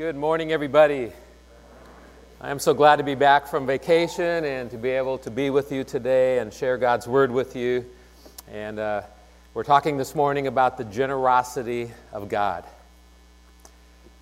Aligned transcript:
Good 0.00 0.16
morning, 0.16 0.50
everybody. 0.50 1.12
I 2.40 2.50
am 2.50 2.58
so 2.58 2.72
glad 2.72 2.96
to 2.96 3.02
be 3.02 3.14
back 3.14 3.46
from 3.46 3.66
vacation 3.66 4.46
and 4.46 4.70
to 4.70 4.78
be 4.78 4.88
able 4.88 5.18
to 5.18 5.30
be 5.30 5.50
with 5.50 5.72
you 5.72 5.84
today 5.84 6.38
and 6.38 6.54
share 6.54 6.78
God's 6.78 7.06
Word 7.06 7.30
with 7.30 7.54
you. 7.54 7.84
And 8.50 8.78
uh, 8.78 9.02
we're 9.52 9.62
talking 9.62 9.98
this 9.98 10.14
morning 10.14 10.46
about 10.46 10.78
the 10.78 10.84
generosity 10.84 11.90
of 12.14 12.30
God. 12.30 12.64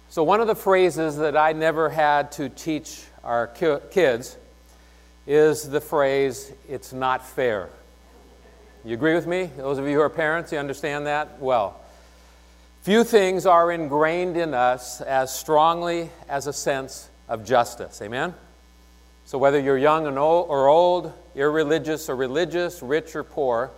So, 0.09 0.25
one 0.25 0.41
of 0.41 0.49
the 0.49 0.57
phrases 0.57 1.17
that 1.19 1.37
I 1.37 1.53
never 1.53 1.89
had 1.89 2.33
to 2.33 2.49
teach 2.49 3.05
our 3.23 3.47
kids 3.47 4.37
is 5.29 5.71
the 5.71 5.81
phrase, 5.81 6.51
it's 6.69 6.93
not 6.93 7.25
fair. 7.25 7.69
You 8.85 8.95
agree 8.95 9.15
with 9.15 9.29
me? 9.29 9.49
Those 9.57 9.79
of 9.79 9.87
you 9.87 9.95
who 9.95 10.01
are 10.01 10.11
parents, 10.11 10.51
you 10.51 10.59
understand 10.59 11.07
that? 11.07 11.41
Well, 11.41 11.81
few 12.89 13.05
things 13.05 13.45
are 13.45 13.71
ingrained 13.71 14.35
in 14.35 14.55
us 14.55 15.03
as 15.03 15.31
strongly 15.31 16.09
as 16.27 16.47
a 16.47 16.53
sense 16.55 17.11
of 17.29 17.45
justice. 17.45 18.01
Amen? 18.01 18.33
So, 19.27 19.37
whether 19.37 19.61
you're 19.61 19.77
young 19.77 20.07
or 20.17 20.69
old, 20.69 21.13
irreligious 21.35 22.09
or 22.09 22.17
religious, 22.17 22.83
rich 22.83 23.15
or 23.15 23.25
poor, 23.25 23.71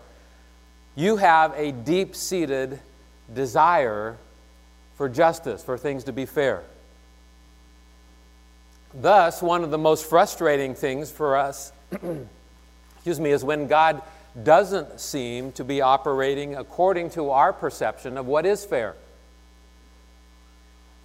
you 0.94 1.16
have 1.16 1.52
a 1.56 1.72
deep 1.72 2.14
seated 2.14 2.78
desire 3.34 4.16
for 4.94 5.08
justice, 5.08 5.64
for 5.64 5.76
things 5.76 6.04
to 6.04 6.12
be 6.12 6.24
fair. 6.24 6.62
Thus, 8.94 9.42
one 9.42 9.64
of 9.64 9.72
the 9.72 9.78
most 9.78 10.08
frustrating 10.08 10.76
things 10.76 11.10
for 11.10 11.36
us, 11.36 11.72
excuse 12.94 13.18
me, 13.18 13.32
is 13.32 13.42
when 13.42 13.66
God 13.66 14.02
doesn't 14.42 15.00
seem 15.00 15.52
to 15.52 15.64
be 15.64 15.80
operating 15.80 16.54
according 16.56 17.10
to 17.10 17.30
our 17.30 17.52
perception 17.52 18.16
of 18.16 18.26
what 18.26 18.46
is 18.46 18.64
fair. 18.64 18.94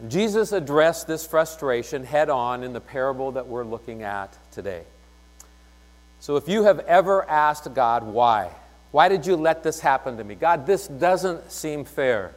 Jesus 0.07 0.51
addressed 0.51 1.07
this 1.07 1.25
frustration 1.25 2.03
head 2.03 2.29
on 2.29 2.63
in 2.63 2.73
the 2.73 2.81
parable 2.81 3.31
that 3.33 3.47
we're 3.47 3.63
looking 3.63 4.03
at 4.03 4.37
today. 4.51 4.83
So, 6.19 6.35
if 6.35 6.49
you 6.49 6.63
have 6.63 6.79
ever 6.79 7.27
asked 7.29 7.73
God, 7.73 8.03
why? 8.03 8.51
Why 8.91 9.09
did 9.09 9.25
you 9.25 9.35
let 9.35 9.63
this 9.63 9.79
happen 9.79 10.17
to 10.17 10.23
me? 10.23 10.35
God, 10.35 10.65
this 10.65 10.87
doesn't 10.87 11.51
seem 11.51 11.85
fair. 11.85 12.33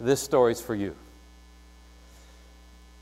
This 0.00 0.20
story's 0.20 0.60
for 0.60 0.74
you. 0.74 0.94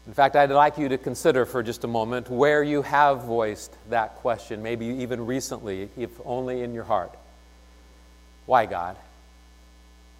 In 0.06 0.14
fact, 0.14 0.36
I'd 0.36 0.50
like 0.50 0.78
you 0.78 0.88
to 0.90 0.98
consider 0.98 1.44
for 1.44 1.64
just 1.64 1.82
a 1.82 1.88
moment 1.88 2.30
where 2.30 2.62
you 2.62 2.82
have 2.82 3.24
voiced 3.24 3.76
that 3.90 4.14
question, 4.16 4.62
maybe 4.62 4.86
even 4.86 5.26
recently, 5.26 5.88
if 5.96 6.10
only 6.24 6.62
in 6.62 6.72
your 6.72 6.84
heart. 6.84 7.12
Why, 8.46 8.66
God? 8.66 8.96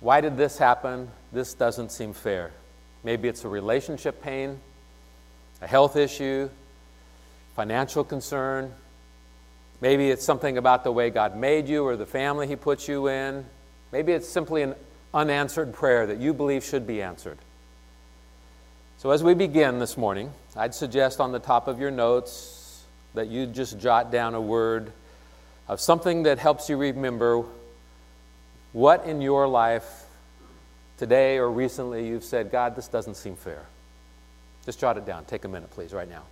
Why 0.01 0.21
did 0.21 0.37
this 0.37 0.59
happen? 0.59 1.09
This 1.33 1.55
doesn't 1.55 1.93
seem 1.93 2.13
fair. 2.13 2.51
Maybe 3.05 3.29
it's 3.29 3.45
a 3.45 3.49
relationship 3.49 4.21
pain, 4.21 4.59
a 5.63 5.69
health 5.69 5.95
issue, 5.95 6.51
financial 7.55 8.03
concern. 8.03 8.73
Maybe 9.81 10.11
it's 10.11 10.25
something 10.25 10.59
about 10.59 10.83
the 10.83 10.91
way 10.91 11.11
God 11.11 11.37
made 11.37 11.69
you 11.69 11.85
or 11.85 11.97
the 11.97 12.07
family 12.07 12.49
He 12.49 12.57
put 12.57 12.89
you 12.89 13.09
in. 13.09 13.47
Maybe 13.93 14.11
it's 14.13 14.29
simply 14.29 14.63
an 14.63 14.75
unanswered 15.15 15.73
prayer 15.73 16.09
that 16.09 16.19
you 16.19 16.35
believe 16.35 16.65
should 16.65 16.89
be 16.89 17.01
answered. 17.01 17.39
So, 18.99 19.11
as 19.11 19.23
we 19.23 19.35
begin 19.35 19.79
this 19.79 19.99
morning, 19.99 20.33
I'd 20.57 20.75
suggest 20.75 21.21
on 21.21 21.31
the 21.31 21.39
top 21.39 21.69
of 21.69 21.79
your 21.79 21.91
notes 21.91 22.83
that 23.13 23.29
you 23.29 23.45
just 23.45 23.79
jot 23.79 24.11
down 24.11 24.35
a 24.35 24.41
word 24.41 24.91
of 25.69 25.83
something 25.83 26.23
that 26.23 26.39
helps 26.39 26.71
you 26.71 26.79
remember 26.79 27.45
what 28.73 29.05
in 29.05 29.21
your 29.21 29.47
life 29.49 30.07
today 30.97 31.37
or 31.37 31.51
recently 31.51 32.09
you've 32.09 32.25
said, 32.25 32.51
God, 32.51 32.75
this 32.75 32.89
doesn't 32.89 33.17
seem 33.17 33.37
fair. 33.37 33.67
Just 34.65 34.81
jot 34.81 34.97
it 34.97 35.05
down. 35.05 35.27
Take 35.27 35.45
a 35.45 35.49
minute, 35.49 35.71
please, 35.71 35.93
right 35.93 36.09
now. 36.09 36.23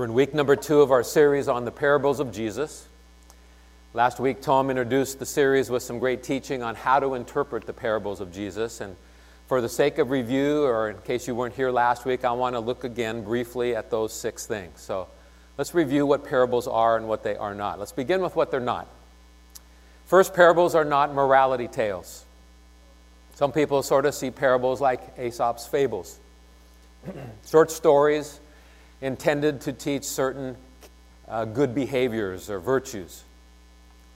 We're 0.00 0.06
in 0.06 0.14
week 0.14 0.32
number 0.32 0.56
two 0.56 0.80
of 0.80 0.92
our 0.92 1.02
series 1.02 1.46
on 1.46 1.66
the 1.66 1.70
parables 1.70 2.20
of 2.20 2.32
Jesus. 2.32 2.88
Last 3.92 4.18
week, 4.18 4.40
Tom 4.40 4.70
introduced 4.70 5.18
the 5.18 5.26
series 5.26 5.68
with 5.68 5.82
some 5.82 5.98
great 5.98 6.22
teaching 6.22 6.62
on 6.62 6.74
how 6.74 7.00
to 7.00 7.12
interpret 7.12 7.66
the 7.66 7.74
parables 7.74 8.22
of 8.22 8.32
Jesus. 8.32 8.80
And 8.80 8.96
for 9.46 9.60
the 9.60 9.68
sake 9.68 9.98
of 9.98 10.08
review, 10.08 10.62
or 10.62 10.88
in 10.88 10.96
case 11.02 11.28
you 11.28 11.34
weren't 11.34 11.52
here 11.52 11.70
last 11.70 12.06
week, 12.06 12.24
I 12.24 12.32
want 12.32 12.54
to 12.54 12.60
look 12.60 12.82
again 12.82 13.24
briefly 13.24 13.76
at 13.76 13.90
those 13.90 14.14
six 14.14 14.46
things. 14.46 14.80
So 14.80 15.06
let's 15.58 15.74
review 15.74 16.06
what 16.06 16.24
parables 16.24 16.66
are 16.66 16.96
and 16.96 17.06
what 17.06 17.22
they 17.22 17.36
are 17.36 17.54
not. 17.54 17.78
Let's 17.78 17.92
begin 17.92 18.22
with 18.22 18.34
what 18.34 18.50
they're 18.50 18.58
not. 18.58 18.88
First, 20.06 20.32
parables 20.32 20.74
are 20.74 20.86
not 20.86 21.12
morality 21.12 21.68
tales. 21.68 22.24
Some 23.34 23.52
people 23.52 23.82
sort 23.82 24.06
of 24.06 24.14
see 24.14 24.30
parables 24.30 24.80
like 24.80 25.18
Aesop's 25.18 25.66
fables, 25.66 26.18
short 27.46 27.70
stories 27.70 28.40
intended 29.00 29.62
to 29.62 29.72
teach 29.72 30.04
certain 30.04 30.56
uh, 31.28 31.44
good 31.44 31.74
behaviors 31.74 32.50
or 32.50 32.58
virtues. 32.58 33.24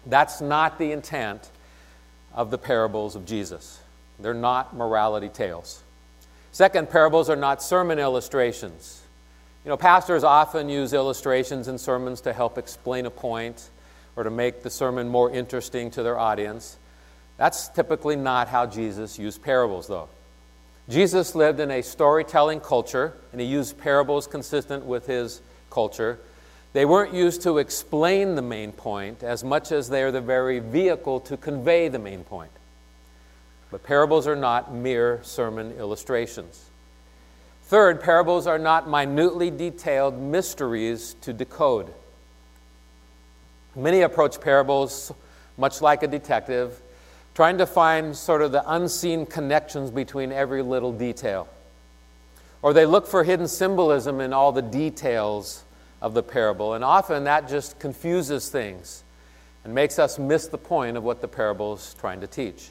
That's 0.07 0.41
not 0.41 0.79
the 0.79 0.93
intent 0.93 1.49
of 2.35 2.51
the 2.51 2.59
parables 2.59 3.17
of 3.17 3.25
Jesus. 3.25 3.81
They're 4.19 4.35
not 4.35 4.77
morality 4.77 5.29
tales. 5.29 5.83
Second, 6.53 6.91
parables 6.91 7.31
are 7.31 7.37
not 7.37 7.63
sermon 7.63 7.99
illustrations. 7.99 9.03
You 9.65 9.71
know, 9.71 9.77
pastors 9.77 10.25
often 10.25 10.69
use 10.69 10.93
illustrations 10.93 11.69
in 11.69 11.79
sermons 11.79 12.21
to 12.23 12.33
help 12.33 12.59
explain 12.59 13.07
a 13.07 13.11
point 13.11 13.71
or 14.15 14.25
to 14.25 14.31
make 14.31 14.63
the 14.63 14.71
sermon 14.71 15.09
more 15.09 15.31
interesting 15.31 15.91
to 15.93 16.03
their 16.03 16.19
audience. 16.19 16.77
That's 17.39 17.69
typically 17.69 18.15
not 18.15 18.49
how 18.49 18.67
Jesus 18.67 19.19
used 19.19 19.43
parables, 19.43 19.89
though. 19.89 20.09
Jesus 20.89 21.35
lived 21.35 21.61
in 21.61 21.71
a 21.71 21.83
storytelling 21.83 22.61
culture, 22.61 23.15
and 23.33 23.41
he 23.41 23.47
used 23.47 23.79
parables 23.79 24.27
consistent 24.27 24.85
with 24.85 25.07
his 25.07 25.41
culture. 25.71 26.19
They 26.75 26.85
weren't 26.85 27.15
used 27.15 27.43
to 27.43 27.59
explain 27.59 28.35
the 28.35 28.43
main 28.43 28.73
point 28.73 29.23
as 29.23 29.43
much 29.43 29.73
as 29.73 29.89
they 29.89 30.03
are 30.03 30.11
the 30.11 30.21
very 30.21 30.59
vehicle 30.59 31.21
to 31.21 31.37
convey 31.37 31.89
the 31.89 31.99
main 31.99 32.25
point. 32.25 32.51
But 33.71 33.83
parables 33.83 34.27
are 34.27 34.37
not 34.37 34.75
mere 34.75 35.21
sermon 35.23 35.73
illustrations. 35.79 36.69
Third, 37.65 38.03
parables 38.03 38.47
are 38.47 38.59
not 38.59 38.89
minutely 38.89 39.51
detailed 39.51 40.21
mysteries 40.21 41.15
to 41.23 41.33
decode. 41.33 41.93
Many 43.75 44.03
approach 44.03 44.41
parables 44.41 45.13
much 45.57 45.81
like 45.81 46.03
a 46.03 46.07
detective 46.07 46.81
trying 47.35 47.59
to 47.59 47.67
find 47.67 48.17
sort 48.17 48.43
of 48.43 48.53
the 48.53 48.63
unseen 48.73 49.27
connections 49.27 49.91
between 49.91 50.33
every 50.33 50.63
little 50.63 50.93
detail. 50.93 51.49
Or 52.63 52.73
they 52.73 52.87
look 52.87 53.07
for 53.07 53.25
hidden 53.25 53.49
symbolism 53.49 54.21
in 54.21 54.33
all 54.33 54.53
the 54.53 54.63
details 54.63 55.65
of 56.01 56.15
the 56.15 56.23
parable, 56.23 56.75
and 56.75 56.85
often 56.85 57.25
that 57.25 57.49
just 57.49 57.79
confuses 57.79 58.49
things 58.49 59.03
and 59.65 59.75
makes 59.75 59.99
us 59.99 60.19
miss 60.19 60.47
the 60.47 60.59
point 60.59 60.97
of 60.97 61.03
what 61.03 61.21
the 61.21 61.29
parable 61.29 61.75
is 61.75 61.95
trying 61.99 62.21
to 62.21 62.27
teach. 62.27 62.69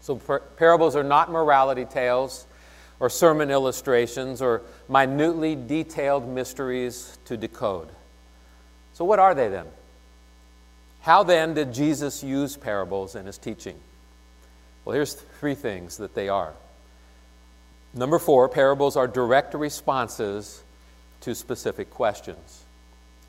So, 0.00 0.16
par- 0.16 0.42
parables 0.56 0.94
are 0.94 1.02
not 1.02 1.30
morality 1.30 1.84
tales 1.84 2.46
or 3.00 3.10
sermon 3.10 3.50
illustrations 3.50 4.40
or 4.40 4.62
minutely 4.88 5.56
detailed 5.56 6.28
mysteries 6.28 7.18
to 7.24 7.36
decode. 7.36 7.88
So, 8.92 9.04
what 9.04 9.18
are 9.18 9.34
they 9.34 9.48
then? 9.48 9.66
How 11.06 11.22
then 11.22 11.54
did 11.54 11.72
Jesus 11.72 12.24
use 12.24 12.56
parables 12.56 13.14
in 13.14 13.26
his 13.26 13.38
teaching? 13.38 13.78
Well, 14.84 14.92
here's 14.92 15.12
three 15.14 15.54
things 15.54 15.98
that 15.98 16.16
they 16.16 16.28
are. 16.28 16.52
Number 17.94 18.18
four, 18.18 18.48
parables 18.48 18.96
are 18.96 19.06
direct 19.06 19.54
responses 19.54 20.64
to 21.20 21.32
specific 21.36 21.90
questions. 21.90 22.64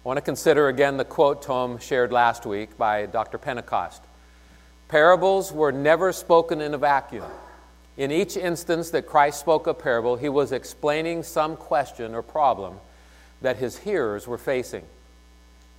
I 0.04 0.08
want 0.08 0.18
to 0.18 0.22
consider 0.22 0.70
again 0.70 0.98
the 0.98 1.06
quote 1.06 1.44
Tom 1.44 1.78
shared 1.78 2.12
last 2.12 2.48
week 2.48 2.80
by 2.80 3.06
Dr. 3.06 3.38
Pentecost. 3.38 4.02
Parables 4.88 5.52
were 5.52 5.72
never 5.72 6.12
spoken 6.12 6.62
in 6.62 6.74
a 6.74 6.80
vacuum. 6.80 7.30
In 7.96 8.12
each 8.12 8.38
instance 8.38 8.90
that 8.90 9.06
Christ 9.06 9.40
spoke 9.40 9.68
a 9.68 9.76
parable, 9.76 10.16
he 10.16 10.30
was 10.30 10.52
explaining 10.52 11.22
some 11.22 11.56
question 11.56 12.16
or 12.16 12.24
problem 12.24 12.80
that 13.44 13.58
his 13.58 13.78
hearers 13.78 14.28
were 14.28 14.40
facing. 14.40 14.84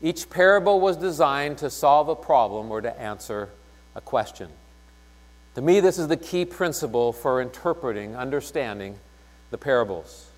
Each 0.00 0.28
parable 0.30 0.80
was 0.80 0.96
designed 0.96 1.58
to 1.58 1.70
solve 1.70 2.08
a 2.08 2.14
problem 2.14 2.70
or 2.70 2.80
to 2.80 3.00
answer 3.00 3.48
a 3.94 4.00
question. 4.00 4.48
To 5.56 5.62
me, 5.62 5.80
this 5.80 5.98
is 5.98 6.06
the 6.06 6.16
key 6.16 6.44
principle 6.44 7.12
for 7.12 7.42
interpreting, 7.42 8.14
understanding 8.14 8.96
the 9.50 9.58
parables. 9.58 10.30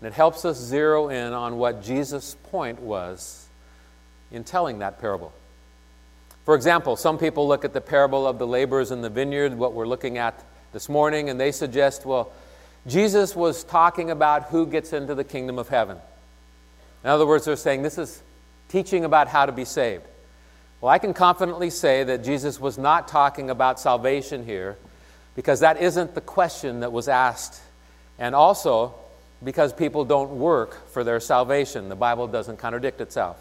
And 0.00 0.06
it 0.06 0.12
helps 0.12 0.44
us 0.44 0.58
zero 0.58 1.08
in 1.08 1.32
on 1.32 1.56
what 1.56 1.82
Jesus' 1.82 2.36
point 2.50 2.80
was 2.80 3.46
in 4.30 4.44
telling 4.44 4.80
that 4.80 5.00
parable. 5.00 5.32
For 6.44 6.54
example, 6.54 6.96
some 6.96 7.18
people 7.18 7.48
look 7.48 7.64
at 7.64 7.72
the 7.72 7.80
parable 7.80 8.26
of 8.26 8.38
the 8.38 8.46
laborers 8.46 8.90
in 8.90 9.00
the 9.00 9.10
vineyard, 9.10 9.54
what 9.54 9.72
we're 9.72 9.86
looking 9.86 10.18
at 10.18 10.44
this 10.72 10.88
morning, 10.88 11.30
and 11.30 11.40
they 11.40 11.52
suggest, 11.52 12.04
well, 12.04 12.30
Jesus 12.86 13.34
was 13.34 13.64
talking 13.64 14.10
about 14.10 14.44
who 14.44 14.66
gets 14.66 14.92
into 14.92 15.14
the 15.14 15.24
kingdom 15.24 15.58
of 15.58 15.68
heaven. 15.68 15.98
In 17.04 17.10
other 17.10 17.26
words, 17.26 17.44
they're 17.44 17.56
saying 17.56 17.82
this 17.82 17.98
is 17.98 18.22
teaching 18.68 19.04
about 19.04 19.28
how 19.28 19.46
to 19.46 19.52
be 19.52 19.64
saved. 19.64 20.04
Well, 20.80 20.90
I 20.90 20.98
can 20.98 21.14
confidently 21.14 21.70
say 21.70 22.04
that 22.04 22.22
Jesus 22.22 22.60
was 22.60 22.78
not 22.78 23.08
talking 23.08 23.50
about 23.50 23.80
salvation 23.80 24.44
here 24.44 24.76
because 25.34 25.60
that 25.60 25.80
isn't 25.80 26.14
the 26.14 26.20
question 26.20 26.80
that 26.80 26.92
was 26.92 27.08
asked. 27.08 27.60
And 28.18 28.34
also 28.34 28.94
because 29.42 29.72
people 29.72 30.04
don't 30.04 30.38
work 30.38 30.88
for 30.90 31.04
their 31.04 31.20
salvation. 31.20 31.88
The 31.88 31.96
Bible 31.96 32.26
doesn't 32.28 32.58
contradict 32.58 33.00
itself. 33.00 33.38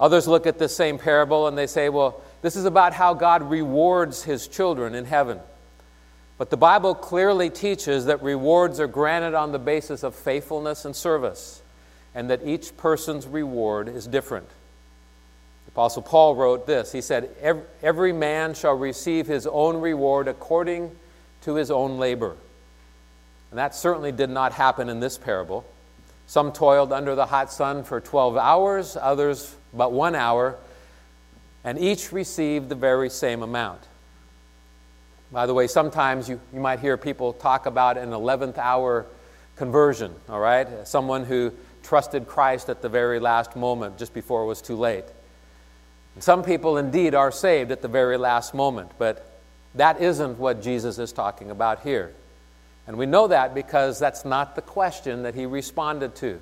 Others 0.00 0.28
look 0.28 0.46
at 0.46 0.58
this 0.58 0.76
same 0.76 0.98
parable 0.98 1.48
and 1.48 1.58
they 1.58 1.66
say, 1.66 1.88
well, 1.88 2.22
this 2.42 2.54
is 2.54 2.64
about 2.64 2.94
how 2.94 3.14
God 3.14 3.42
rewards 3.50 4.22
his 4.22 4.46
children 4.46 4.94
in 4.94 5.04
heaven. 5.04 5.40
But 6.36 6.50
the 6.50 6.56
Bible 6.56 6.94
clearly 6.94 7.50
teaches 7.50 8.04
that 8.06 8.22
rewards 8.22 8.78
are 8.78 8.86
granted 8.86 9.34
on 9.34 9.50
the 9.50 9.58
basis 9.58 10.04
of 10.04 10.14
faithfulness 10.14 10.84
and 10.84 10.94
service, 10.94 11.62
and 12.14 12.30
that 12.30 12.40
each 12.44 12.76
person's 12.76 13.26
reward 13.26 13.88
is 13.88 14.06
different. 14.06 14.48
The 15.66 15.72
Apostle 15.72 16.02
Paul 16.02 16.34
wrote 16.34 16.66
this 16.66 16.92
He 16.92 17.00
said, 17.00 17.30
Every 17.82 18.12
man 18.12 18.54
shall 18.54 18.74
receive 18.74 19.26
his 19.26 19.46
own 19.46 19.80
reward 19.80 20.28
according 20.28 20.94
to 21.42 21.54
his 21.54 21.70
own 21.70 21.98
labor. 21.98 22.36
And 23.50 23.58
that 23.58 23.74
certainly 23.74 24.12
did 24.12 24.30
not 24.30 24.52
happen 24.52 24.88
in 24.88 25.00
this 25.00 25.16
parable. 25.16 25.64
Some 26.26 26.52
toiled 26.52 26.92
under 26.92 27.14
the 27.14 27.26
hot 27.26 27.50
sun 27.50 27.84
for 27.84 28.00
12 28.00 28.36
hours, 28.36 28.96
others 29.00 29.56
but 29.72 29.92
one 29.92 30.14
hour, 30.14 30.56
and 31.64 31.78
each 31.78 32.12
received 32.12 32.68
the 32.68 32.74
very 32.74 33.08
same 33.08 33.42
amount. 33.42 33.80
By 35.30 35.46
the 35.46 35.54
way, 35.54 35.66
sometimes 35.66 36.28
you, 36.28 36.40
you 36.52 36.60
might 36.60 36.80
hear 36.80 36.96
people 36.96 37.32
talk 37.32 37.66
about 37.66 37.98
an 37.98 38.10
11th 38.10 38.58
hour 38.58 39.06
conversion, 39.56 40.14
all 40.28 40.40
right? 40.40 40.86
Someone 40.86 41.24
who 41.24 41.52
trusted 41.88 42.26
Christ 42.26 42.68
at 42.68 42.82
the 42.82 42.88
very 42.88 43.18
last 43.18 43.56
moment, 43.56 43.96
just 43.96 44.12
before 44.12 44.42
it 44.42 44.46
was 44.46 44.60
too 44.60 44.76
late. 44.76 45.06
And 46.14 46.22
some 46.22 46.42
people 46.42 46.76
indeed 46.76 47.14
are 47.14 47.32
saved 47.32 47.70
at 47.70 47.80
the 47.80 47.88
very 47.88 48.18
last 48.18 48.52
moment, 48.52 48.92
but 48.98 49.40
that 49.74 50.00
isn't 50.02 50.38
what 50.38 50.62
Jesus 50.62 50.98
is 50.98 51.12
talking 51.12 51.50
about 51.50 51.80
here. 51.80 52.12
And 52.86 52.98
we 52.98 53.06
know 53.06 53.28
that 53.28 53.54
because 53.54 53.98
that's 53.98 54.24
not 54.24 54.54
the 54.54 54.62
question 54.62 55.22
that 55.22 55.34
he 55.34 55.46
responded 55.46 56.14
to. 56.16 56.40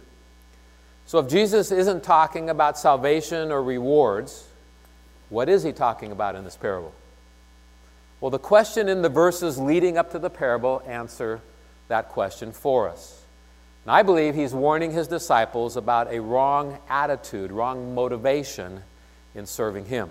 So 1.07 1.21
if 1.21 1.29
Jesus 1.29 1.71
isn't 1.71 2.03
talking 2.03 2.51
about 2.51 2.77
salvation 2.77 3.53
or 3.53 3.63
rewards, 3.63 4.49
what 5.29 5.49
is 5.49 5.63
he 5.63 5.73
talking 5.73 6.11
about 6.11 6.35
in 6.35 6.43
this 6.43 6.57
parable? 6.57 6.93
Well, 8.21 8.31
the 8.31 8.39
question 8.41 8.89
in 8.89 9.03
the 9.03 9.09
verses 9.09 9.59
leading 9.59 9.97
up 9.97 10.11
to 10.11 10.19
the 10.19 10.31
parable 10.31 10.83
answer 10.87 11.41
that 11.87 12.09
question 12.09 12.51
for 12.51 12.89
us. 12.89 13.25
I 13.88 14.03
believe 14.03 14.35
he's 14.35 14.53
warning 14.53 14.91
his 14.91 15.06
disciples 15.06 15.77
about 15.77 16.12
a 16.12 16.21
wrong 16.21 16.79
attitude, 16.88 17.53
wrong 17.53 17.94
motivation 17.94 18.83
in 19.35 19.47
serving 19.47 19.85
him. 19.87 20.11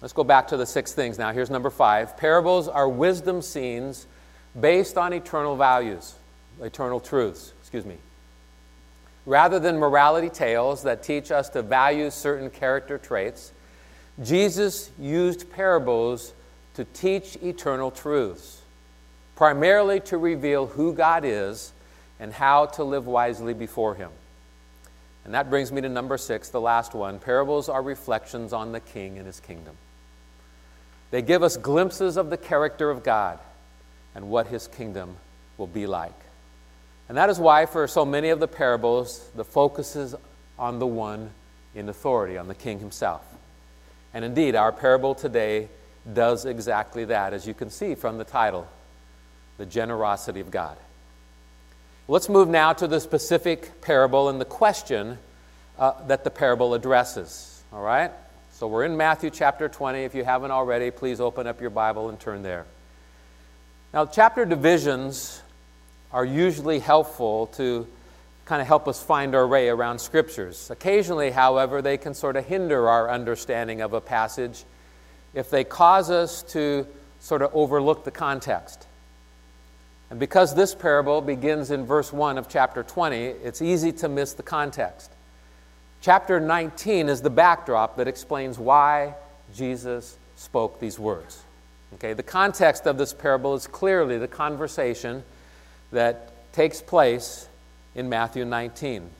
Let's 0.00 0.12
go 0.12 0.24
back 0.24 0.48
to 0.48 0.56
the 0.56 0.66
six 0.66 0.92
things 0.92 1.18
now. 1.18 1.32
Here's 1.32 1.50
number 1.50 1.70
five. 1.70 2.16
Parables 2.16 2.68
are 2.68 2.88
wisdom 2.88 3.42
scenes 3.42 4.06
based 4.58 4.98
on 4.98 5.12
eternal 5.12 5.56
values, 5.56 6.14
eternal 6.60 6.98
truths, 6.98 7.52
excuse 7.60 7.84
me. 7.84 7.96
Rather 9.26 9.58
than 9.58 9.78
morality 9.78 10.30
tales 10.30 10.82
that 10.84 11.02
teach 11.02 11.30
us 11.30 11.48
to 11.50 11.62
value 11.62 12.10
certain 12.10 12.48
character 12.50 12.96
traits, 12.98 13.52
Jesus 14.22 14.90
used 14.98 15.50
parables 15.52 16.32
to 16.74 16.84
teach 16.84 17.36
eternal 17.42 17.90
truths, 17.90 18.62
primarily 19.36 20.00
to 20.00 20.16
reveal 20.16 20.66
who 20.66 20.92
God 20.92 21.24
is 21.24 21.72
and 22.20 22.32
how 22.32 22.66
to 22.66 22.84
live 22.84 23.06
wisely 23.06 23.54
before 23.54 23.94
Him. 23.94 24.10
And 25.24 25.34
that 25.34 25.50
brings 25.50 25.70
me 25.70 25.80
to 25.82 25.88
number 25.88 26.16
six, 26.16 26.48
the 26.48 26.60
last 26.60 26.94
one. 26.94 27.18
Parables 27.18 27.68
are 27.68 27.82
reflections 27.82 28.52
on 28.52 28.72
the 28.72 28.80
King 28.80 29.18
and 29.18 29.26
His 29.26 29.40
kingdom. 29.40 29.76
They 31.10 31.22
give 31.22 31.42
us 31.42 31.56
glimpses 31.56 32.16
of 32.16 32.30
the 32.30 32.36
character 32.36 32.90
of 32.90 33.02
God 33.02 33.38
and 34.14 34.30
what 34.30 34.46
His 34.46 34.68
kingdom 34.68 35.16
will 35.56 35.66
be 35.66 35.86
like. 35.86 36.14
And 37.08 37.16
that 37.16 37.30
is 37.30 37.38
why, 37.38 37.66
for 37.66 37.86
so 37.86 38.04
many 38.04 38.30
of 38.30 38.40
the 38.40 38.48
parables, 38.48 39.28
the 39.34 39.44
focus 39.44 39.96
is 39.96 40.14
on 40.58 40.78
the 40.78 40.86
one 40.86 41.30
in 41.74 41.88
authority, 41.88 42.36
on 42.36 42.48
the 42.48 42.54
King 42.54 42.78
Himself. 42.78 43.22
And 44.12 44.24
indeed, 44.24 44.56
our 44.56 44.72
parable 44.72 45.14
today 45.14 45.68
does 46.10 46.44
exactly 46.44 47.04
that, 47.06 47.32
as 47.32 47.46
you 47.46 47.54
can 47.54 47.70
see 47.70 47.94
from 47.94 48.18
the 48.18 48.24
title 48.24 48.66
The 49.58 49.66
Generosity 49.66 50.40
of 50.40 50.50
God. 50.50 50.76
Let's 52.10 52.30
move 52.30 52.48
now 52.48 52.72
to 52.72 52.86
the 52.86 53.00
specific 53.00 53.82
parable 53.82 54.30
and 54.30 54.40
the 54.40 54.46
question 54.46 55.18
uh, 55.78 55.92
that 56.06 56.24
the 56.24 56.30
parable 56.30 56.72
addresses. 56.72 57.62
All 57.70 57.82
right? 57.82 58.10
So 58.52 58.66
we're 58.66 58.86
in 58.86 58.96
Matthew 58.96 59.28
chapter 59.28 59.68
20. 59.68 60.04
If 60.04 60.14
you 60.14 60.24
haven't 60.24 60.50
already, 60.50 60.90
please 60.90 61.20
open 61.20 61.46
up 61.46 61.60
your 61.60 61.68
Bible 61.68 62.08
and 62.08 62.18
turn 62.18 62.42
there. 62.42 62.64
Now, 63.92 64.06
chapter 64.06 64.46
divisions 64.46 65.42
are 66.10 66.24
usually 66.24 66.78
helpful 66.78 67.48
to 67.56 67.86
kind 68.46 68.62
of 68.62 68.66
help 68.66 68.88
us 68.88 69.02
find 69.02 69.34
our 69.34 69.46
way 69.46 69.68
around 69.68 69.98
scriptures. 69.98 70.70
Occasionally, 70.70 71.30
however, 71.30 71.82
they 71.82 71.98
can 71.98 72.14
sort 72.14 72.36
of 72.36 72.46
hinder 72.46 72.88
our 72.88 73.10
understanding 73.10 73.82
of 73.82 73.92
a 73.92 74.00
passage 74.00 74.64
if 75.34 75.50
they 75.50 75.62
cause 75.62 76.10
us 76.10 76.42
to 76.44 76.86
sort 77.20 77.42
of 77.42 77.54
overlook 77.54 78.04
the 78.04 78.10
context. 78.10 78.87
And 80.10 80.18
because 80.18 80.54
this 80.54 80.74
parable 80.74 81.20
begins 81.20 81.70
in 81.70 81.84
verse 81.84 82.12
1 82.12 82.38
of 82.38 82.48
chapter 82.48 82.82
20, 82.82 83.16
it's 83.16 83.60
easy 83.60 83.92
to 83.92 84.08
miss 84.08 84.32
the 84.32 84.42
context. 84.42 85.12
Chapter 86.00 86.40
19 86.40 87.08
is 87.08 87.20
the 87.20 87.30
backdrop 87.30 87.96
that 87.96 88.08
explains 88.08 88.58
why 88.58 89.14
Jesus 89.54 90.16
spoke 90.36 90.80
these 90.80 90.98
words. 90.98 91.42
Okay, 91.94 92.12
the 92.12 92.22
context 92.22 92.86
of 92.86 92.96
this 92.98 93.12
parable 93.12 93.54
is 93.54 93.66
clearly 93.66 94.18
the 94.18 94.28
conversation 94.28 95.24
that 95.90 96.52
takes 96.52 96.80
place 96.80 97.48
in 97.94 98.08
Matthew 98.08 98.44
19. 98.44 99.10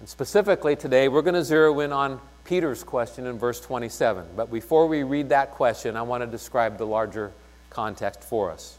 And 0.00 0.08
specifically 0.08 0.76
today, 0.76 1.08
we're 1.08 1.22
going 1.22 1.34
to 1.34 1.44
zero 1.44 1.80
in 1.80 1.92
on 1.92 2.20
Peter's 2.44 2.84
question 2.84 3.26
in 3.26 3.38
verse 3.38 3.60
27. 3.60 4.24
But 4.36 4.50
before 4.50 4.86
we 4.86 5.02
read 5.02 5.30
that 5.30 5.52
question, 5.52 5.96
I 5.96 6.02
want 6.02 6.22
to 6.22 6.26
describe 6.26 6.78
the 6.78 6.86
larger 6.86 7.32
context 7.70 8.22
for 8.22 8.50
us. 8.50 8.77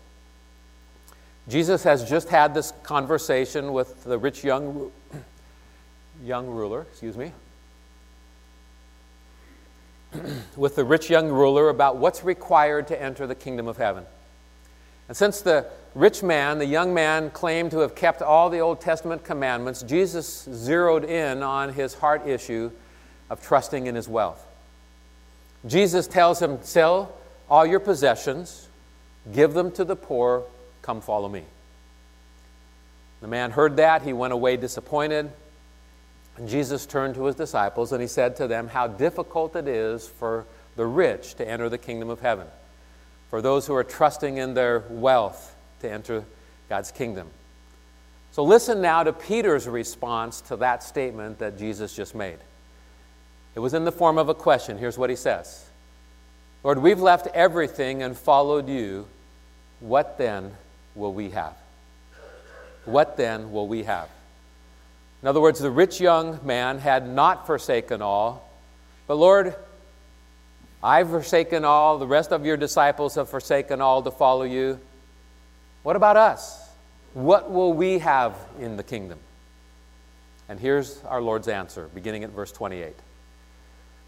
Jesus 1.50 1.84
has 1.84 2.08
just 2.08 2.30
had 2.30 2.54
this 2.54 2.72
conversation 2.84 3.74
with 3.74 4.04
the 4.04 4.20
rich 4.20 4.44
young, 4.44 4.92
young 6.24 6.48
ruler, 6.48 6.84
excuse 6.84 7.18
me, 7.18 7.32
with 10.56 10.76
the 10.76 10.84
rich 10.84 11.10
young 11.10 11.28
ruler 11.30 11.70
about 11.70 11.98
what's 11.98 12.24
required 12.24 12.88
to 12.90 13.02
enter 13.02 13.26
the 13.26 13.34
kingdom 13.34 13.68
of 13.68 13.78
heaven. 13.78 14.06
And 15.08 15.18
since 15.18 15.42
the 15.42 15.66
rich 15.96 16.22
man, 16.22 16.60
the 16.60 16.68
young 16.68 16.94
man, 16.94 17.32
claimed 17.32 17.72
to 17.72 17.80
have 17.80 17.96
kept 17.96 18.22
all 18.22 18.52
the 18.52 18.60
Old 18.60 18.80
Testament 18.80 19.24
commandments, 19.24 19.82
Jesus 19.82 20.48
zeroed 20.54 21.04
in 21.04 21.42
on 21.42 21.74
his 21.74 21.96
heart 21.96 22.28
issue 22.28 22.70
of 23.32 23.42
trusting 23.42 23.88
in 23.88 23.96
his 23.96 24.08
wealth. 24.08 24.46
Jesus 25.66 26.06
tells 26.06 26.40
him, 26.40 26.60
Sell 26.62 27.18
all 27.50 27.66
your 27.66 27.80
possessions, 27.80 28.68
give 29.34 29.54
them 29.54 29.72
to 29.72 29.84
the 29.84 29.96
poor, 29.96 30.44
come 30.82 31.02
follow 31.02 31.30
me. 31.30 31.44
The 33.22 33.28
man 33.28 33.52
heard 33.52 33.78
that. 33.78 34.02
He 34.02 34.14
went 34.14 34.34
away 34.34 34.58
disappointed. 34.58 35.32
And 36.38 36.48
Jesus 36.48 36.86
turned 36.86 37.16
to 37.16 37.26
his 37.26 37.36
disciples 37.36 37.92
and 37.92 38.02
he 38.02 38.08
said 38.08 38.38
to 38.38 38.48
them, 38.48 38.68
How 38.68 38.88
difficult 38.88 39.56
it 39.56 39.68
is 39.68 40.08
for 40.08 40.46
the 40.76 40.86
rich 40.86 41.36
to 41.36 41.48
enter 41.48 41.68
the 41.68 41.78
kingdom 41.78 42.10
of 42.10 42.22
heaven, 42.22 42.48
for 43.30 43.42
those 43.42 43.68
who 43.68 43.76
are 43.76 43.84
trusting 43.84 44.38
in 44.38 44.54
their 44.54 44.86
wealth 44.90 45.56
to 45.82 45.92
enter 45.92 46.24
God's 46.70 46.92
kingdom. 46.92 47.28
So 48.32 48.44
listen 48.44 48.82
now 48.82 49.04
to 49.04 49.12
Peter's 49.12 49.68
response 49.68 50.40
to 50.42 50.56
that 50.58 50.84
statement 50.84 51.40
that 51.40 51.58
Jesus 51.58 51.94
just 51.94 52.16
made. 52.16 52.38
It 53.56 53.60
was 53.60 53.74
in 53.74 53.84
the 53.84 53.92
form 53.92 54.18
of 54.18 54.30
a 54.30 54.36
question. 54.36 54.78
Here's 54.78 54.98
what 54.98 55.10
he 55.10 55.16
says 55.18 55.66
Lord, 56.64 56.80
we've 56.80 57.02
left 57.02 57.28
everything 57.34 58.02
and 58.02 58.18
followed 58.18 58.70
you. 58.70 59.08
What 59.82 60.18
then 60.18 60.56
will 61.00 61.14
we 61.14 61.32
have? 61.32 61.56
What 62.86 63.18
then 63.18 63.52
will 63.52 63.68
we 63.68 63.84
have? 63.84 64.10
In 65.22 65.28
other 65.28 65.42
words, 65.42 65.60
the 65.60 65.72
rich 65.72 66.00
young 66.00 66.40
man 66.44 66.80
had 66.80 67.08
not 67.08 67.48
forsaken 67.48 68.02
all, 68.02 68.50
but 69.08 69.16
Lord, 69.16 69.56
I've 70.82 71.10
forsaken 71.10 71.66
all, 71.66 71.98
the 71.98 72.08
rest 72.08 72.32
of 72.32 72.46
your 72.46 72.56
disciples 72.56 73.16
have 73.16 73.30
forsaken 73.30 73.82
all 73.82 74.02
to 74.04 74.12
follow 74.12 74.44
you. 74.44 74.80
What 75.84 75.96
about 75.96 76.16
us? 76.16 76.70
What 77.14 77.52
will 77.52 77.74
we 77.74 78.00
have 78.00 78.36
in 78.60 78.78
the 78.78 78.84
kingdom? 78.84 79.20
And 80.48 80.60
here's 80.60 81.02
our 81.04 81.22
Lord's 81.22 81.48
answer, 81.48 81.90
beginning 81.94 82.24
at 82.24 82.30
verse 82.30 82.52
28. 82.52 82.96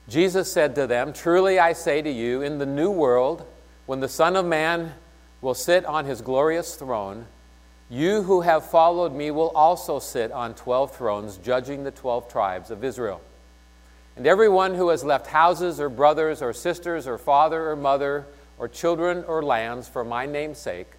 Jesus 0.08 0.52
said 0.52 0.76
to 0.76 0.88
them, 0.88 1.14
Truly 1.14 1.60
I 1.60 1.74
say 1.74 2.02
to 2.02 2.10
you, 2.10 2.42
in 2.42 2.58
the 2.58 2.66
new 2.66 2.90
world, 2.90 3.46
when 3.86 4.00
the 4.00 4.10
Son 4.10 4.36
of 4.36 4.46
Man 4.46 4.94
will 5.42 5.54
sit 5.54 5.86
on 5.86 6.06
his 6.06 6.22
glorious 6.22 6.76
throne, 6.76 7.26
You 7.90 8.22
who 8.22 8.42
have 8.42 8.70
followed 8.70 9.14
me 9.14 9.32
will 9.32 9.50
also 9.50 10.00
sit 10.00 10.32
on 10.32 10.54
12 10.54 10.96
thrones, 10.96 11.38
judging 11.38 11.84
the 11.84 11.92
12 11.92 12.30
tribes 12.30 12.72
of 12.72 12.84
Israel. 12.84 13.22
And 14.16 14.28
everyone 14.28 14.76
who 14.76 14.90
has 14.90 15.04
left 15.04 15.28
houses 15.28 15.80
or 15.80 15.90
brothers 15.90 16.42
or 16.42 16.54
sisters 16.54 17.08
or 17.08 17.18
father 17.18 17.70
or 17.70 17.76
mother 17.76 18.28
or 18.58 18.68
children 18.68 19.24
or 19.28 19.42
lands 19.42 19.88
for 19.88 20.04
my 20.04 20.26
name's 20.26 20.60
sake 20.60 20.92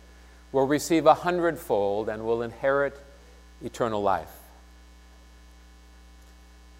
will 0.51 0.67
receive 0.67 1.07
a 1.07 1.15
hundredfold 1.15 2.09
and 2.09 2.25
will 2.25 2.43
inherit 2.43 2.99
eternal 3.63 4.03
life. 4.03 4.33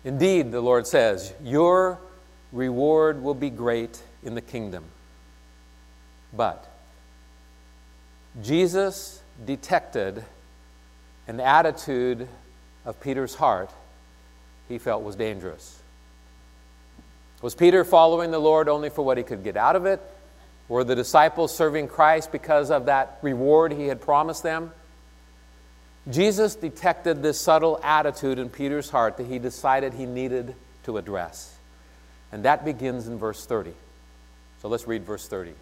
Indeed, 0.05 0.51
the 0.51 0.61
Lord 0.61 0.87
says, 0.87 1.33
Your 1.43 2.01
reward 2.51 3.23
will 3.23 3.35
be 3.35 3.51
great 3.51 4.03
in 4.25 4.35
the 4.35 4.41
kingdom. 4.41 4.85
But 6.33 6.72
Jesus 8.41 9.21
detected 9.45 10.25
an 11.27 11.41
attitude 11.41 12.29
of 12.85 13.01
Peter's 13.01 13.35
heart 13.35 13.71
he 14.69 14.79
felt 14.79 15.03
was 15.03 15.17
dangerous. 15.17 15.81
Was 17.43 17.55
Peter 17.55 17.85
following 17.85 18.31
the 18.31 18.39
Lord 18.39 18.69
only 18.69 18.89
for 18.89 19.05
what 19.05 19.19
he 19.19 19.25
could 19.25 19.45
get 19.45 19.57
out 19.57 19.77
of 19.77 19.85
it? 19.85 20.01
Were 20.69 20.85
the 20.85 20.95
disciples 20.95 21.55
serving 21.55 21.89
Christ 21.89 22.33
because 22.33 22.71
of 22.71 22.87
that 22.87 23.19
reward 23.21 23.73
he 23.73 23.89
had 23.89 24.01
promised 24.01 24.43
them? 24.43 24.73
Jesus 26.11 26.55
detected 26.55 27.23
this 27.23 27.39
subtle 27.39 27.79
attitude 27.83 28.39
in 28.39 28.49
Peter's 28.49 28.91
heart 28.91 29.17
that 29.19 29.27
he 29.27 29.39
decided 29.39 29.93
he 29.93 30.07
needed 30.07 30.55
to 30.85 30.97
address. 30.97 31.55
And 32.33 32.45
that 32.45 32.65
begins 32.65 33.07
in 33.07 33.19
verse 33.19 33.45
30. 33.45 33.73
So 34.63 34.69
let's 34.69 34.87
read 34.87 35.05
verse 35.05 35.29
30. 35.29 35.53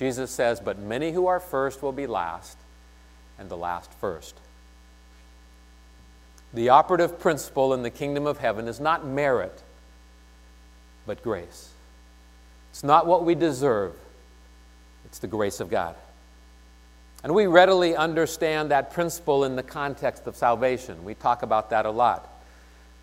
Jesus 0.00 0.30
says, 0.30 0.60
But 0.60 0.78
many 0.78 1.12
who 1.12 1.26
are 1.26 1.38
first 1.38 1.82
will 1.82 1.92
be 1.92 2.06
last, 2.06 2.56
and 3.38 3.50
the 3.50 3.56
last 3.56 3.92
first. 4.00 4.34
The 6.54 6.70
operative 6.70 7.20
principle 7.20 7.74
in 7.74 7.82
the 7.82 7.90
kingdom 7.90 8.26
of 8.26 8.38
heaven 8.38 8.66
is 8.66 8.80
not 8.80 9.06
merit, 9.06 9.62
but 11.06 11.22
grace. 11.22 11.68
It's 12.70 12.82
not 12.82 13.06
what 13.06 13.26
we 13.26 13.34
deserve, 13.34 13.92
it's 15.04 15.18
the 15.18 15.26
grace 15.26 15.60
of 15.60 15.68
God. 15.68 15.94
And 17.22 17.34
we 17.34 17.46
readily 17.46 17.94
understand 17.94 18.70
that 18.70 18.94
principle 18.94 19.44
in 19.44 19.54
the 19.54 19.62
context 19.62 20.26
of 20.26 20.34
salvation. 20.34 21.04
We 21.04 21.14
talk 21.14 21.42
about 21.42 21.68
that 21.70 21.84
a 21.84 21.90
lot. 21.90 22.26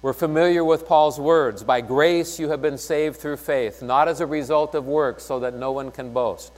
We're 0.02 0.14
familiar 0.14 0.66
with 0.66 0.88
Paul's 0.88 1.20
words 1.20 1.64
By 1.64 1.82
grace 1.82 2.40
you 2.40 2.50
have 2.50 2.64
been 2.64 2.80
saved 2.80 3.18
through 3.18 3.38
faith, 3.38 3.84
not 3.84 4.08
as 4.08 4.20
a 4.20 4.26
result 4.26 4.74
of 4.74 4.88
works, 4.88 5.26
so 5.26 5.42
that 5.42 5.54
no 5.54 5.72
one 5.72 5.92
can 5.92 6.12
boast. 6.12 6.54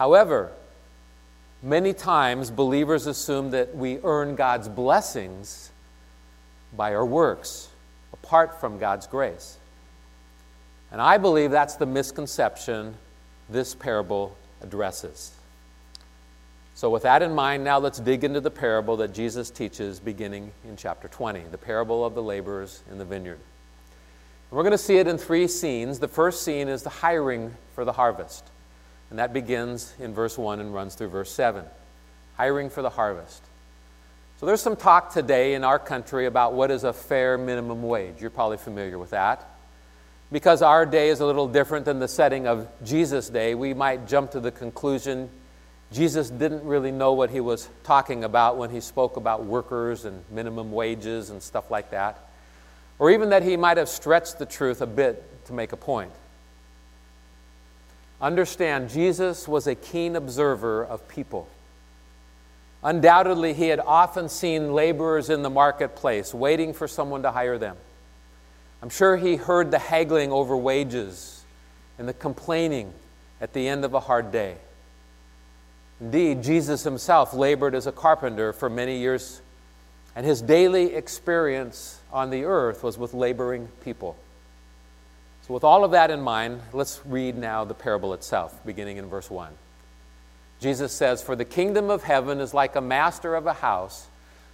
However, 0.00 0.50
Many 1.62 1.92
times, 1.92 2.50
believers 2.50 3.06
assume 3.06 3.50
that 3.50 3.76
we 3.76 3.98
earn 4.02 4.34
God's 4.34 4.66
blessings 4.66 5.70
by 6.74 6.94
our 6.94 7.04
works, 7.04 7.68
apart 8.14 8.58
from 8.60 8.78
God's 8.78 9.06
grace. 9.06 9.58
And 10.90 11.02
I 11.02 11.18
believe 11.18 11.50
that's 11.50 11.76
the 11.76 11.84
misconception 11.84 12.94
this 13.50 13.74
parable 13.74 14.36
addresses. 14.62 15.32
So, 16.74 16.88
with 16.88 17.02
that 17.02 17.20
in 17.20 17.34
mind, 17.34 17.62
now 17.62 17.78
let's 17.78 18.00
dig 18.00 18.24
into 18.24 18.40
the 18.40 18.50
parable 18.50 18.96
that 18.98 19.12
Jesus 19.12 19.50
teaches 19.50 20.00
beginning 20.00 20.50
in 20.66 20.78
chapter 20.78 21.08
20, 21.08 21.40
the 21.50 21.58
parable 21.58 22.06
of 22.06 22.14
the 22.14 22.22
laborers 22.22 22.82
in 22.90 22.96
the 22.96 23.04
vineyard. 23.04 23.38
We're 24.50 24.62
going 24.62 24.72
to 24.72 24.78
see 24.78 24.96
it 24.96 25.06
in 25.06 25.18
three 25.18 25.46
scenes. 25.46 25.98
The 25.98 26.08
first 26.08 26.42
scene 26.42 26.68
is 26.68 26.82
the 26.82 26.90
hiring 26.90 27.54
for 27.74 27.84
the 27.84 27.92
harvest. 27.92 28.49
And 29.10 29.18
that 29.18 29.32
begins 29.32 29.92
in 29.98 30.14
verse 30.14 30.38
1 30.38 30.60
and 30.60 30.72
runs 30.72 30.94
through 30.94 31.08
verse 31.08 31.30
7. 31.32 31.64
Hiring 32.36 32.70
for 32.70 32.82
the 32.82 32.90
harvest. 32.90 33.42
So 34.38 34.46
there's 34.46 34.62
some 34.62 34.76
talk 34.76 35.12
today 35.12 35.54
in 35.54 35.64
our 35.64 35.78
country 35.78 36.26
about 36.26 36.54
what 36.54 36.70
is 36.70 36.84
a 36.84 36.92
fair 36.92 37.36
minimum 37.36 37.82
wage. 37.82 38.14
You're 38.20 38.30
probably 38.30 38.56
familiar 38.56 38.98
with 38.98 39.10
that. 39.10 39.46
Because 40.32 40.62
our 40.62 40.86
day 40.86 41.08
is 41.08 41.20
a 41.20 41.26
little 41.26 41.48
different 41.48 41.84
than 41.84 41.98
the 41.98 42.08
setting 42.08 42.46
of 42.46 42.68
Jesus' 42.84 43.28
day, 43.28 43.54
we 43.54 43.74
might 43.74 44.06
jump 44.06 44.30
to 44.30 44.40
the 44.40 44.52
conclusion 44.52 45.28
Jesus 45.92 46.30
didn't 46.30 46.64
really 46.64 46.92
know 46.92 47.14
what 47.14 47.30
he 47.30 47.40
was 47.40 47.68
talking 47.82 48.22
about 48.22 48.56
when 48.56 48.70
he 48.70 48.80
spoke 48.80 49.16
about 49.16 49.44
workers 49.44 50.04
and 50.04 50.22
minimum 50.30 50.70
wages 50.70 51.30
and 51.30 51.42
stuff 51.42 51.70
like 51.70 51.90
that. 51.90 52.30
Or 53.00 53.10
even 53.10 53.30
that 53.30 53.42
he 53.42 53.56
might 53.56 53.76
have 53.76 53.88
stretched 53.88 54.38
the 54.38 54.46
truth 54.46 54.82
a 54.82 54.86
bit 54.86 55.44
to 55.46 55.52
make 55.52 55.72
a 55.72 55.76
point. 55.76 56.12
Understand, 58.20 58.90
Jesus 58.90 59.48
was 59.48 59.66
a 59.66 59.74
keen 59.74 60.14
observer 60.14 60.84
of 60.84 61.08
people. 61.08 61.48
Undoubtedly, 62.82 63.52
he 63.52 63.68
had 63.68 63.80
often 63.80 64.28
seen 64.28 64.72
laborers 64.72 65.30
in 65.30 65.42
the 65.42 65.50
marketplace 65.50 66.32
waiting 66.32 66.72
for 66.72 66.88
someone 66.88 67.22
to 67.22 67.30
hire 67.30 67.58
them. 67.58 67.76
I'm 68.82 68.88
sure 68.88 69.16
he 69.16 69.36
heard 69.36 69.70
the 69.70 69.78
haggling 69.78 70.32
over 70.32 70.56
wages 70.56 71.44
and 71.98 72.08
the 72.08 72.14
complaining 72.14 72.92
at 73.40 73.52
the 73.52 73.68
end 73.68 73.84
of 73.84 73.92
a 73.92 74.00
hard 74.00 74.32
day. 74.32 74.56
Indeed, 76.00 76.42
Jesus 76.42 76.82
himself 76.82 77.34
labored 77.34 77.74
as 77.74 77.86
a 77.86 77.92
carpenter 77.92 78.54
for 78.54 78.70
many 78.70 78.98
years, 78.98 79.42
and 80.16 80.24
his 80.24 80.40
daily 80.40 80.94
experience 80.94 82.00
on 82.10 82.30
the 82.30 82.44
earth 82.44 82.82
was 82.82 82.96
with 82.96 83.12
laboring 83.12 83.68
people. 83.84 84.16
So, 85.50 85.54
with 85.54 85.64
all 85.64 85.82
of 85.82 85.90
that 85.90 86.12
in 86.12 86.20
mind, 86.20 86.60
let's 86.72 87.00
read 87.04 87.36
now 87.36 87.64
the 87.64 87.74
parable 87.74 88.14
itself, 88.14 88.64
beginning 88.64 88.98
in 88.98 89.06
verse 89.06 89.28
1. 89.28 89.52
Jesus 90.60 90.92
says, 90.92 91.24
For 91.24 91.34
the 91.34 91.44
kingdom 91.44 91.90
of 91.90 92.04
heaven 92.04 92.38
is 92.38 92.54
like 92.54 92.76
a 92.76 92.80
master 92.80 93.34
of 93.34 93.48
a 93.48 93.54
house 93.54 94.06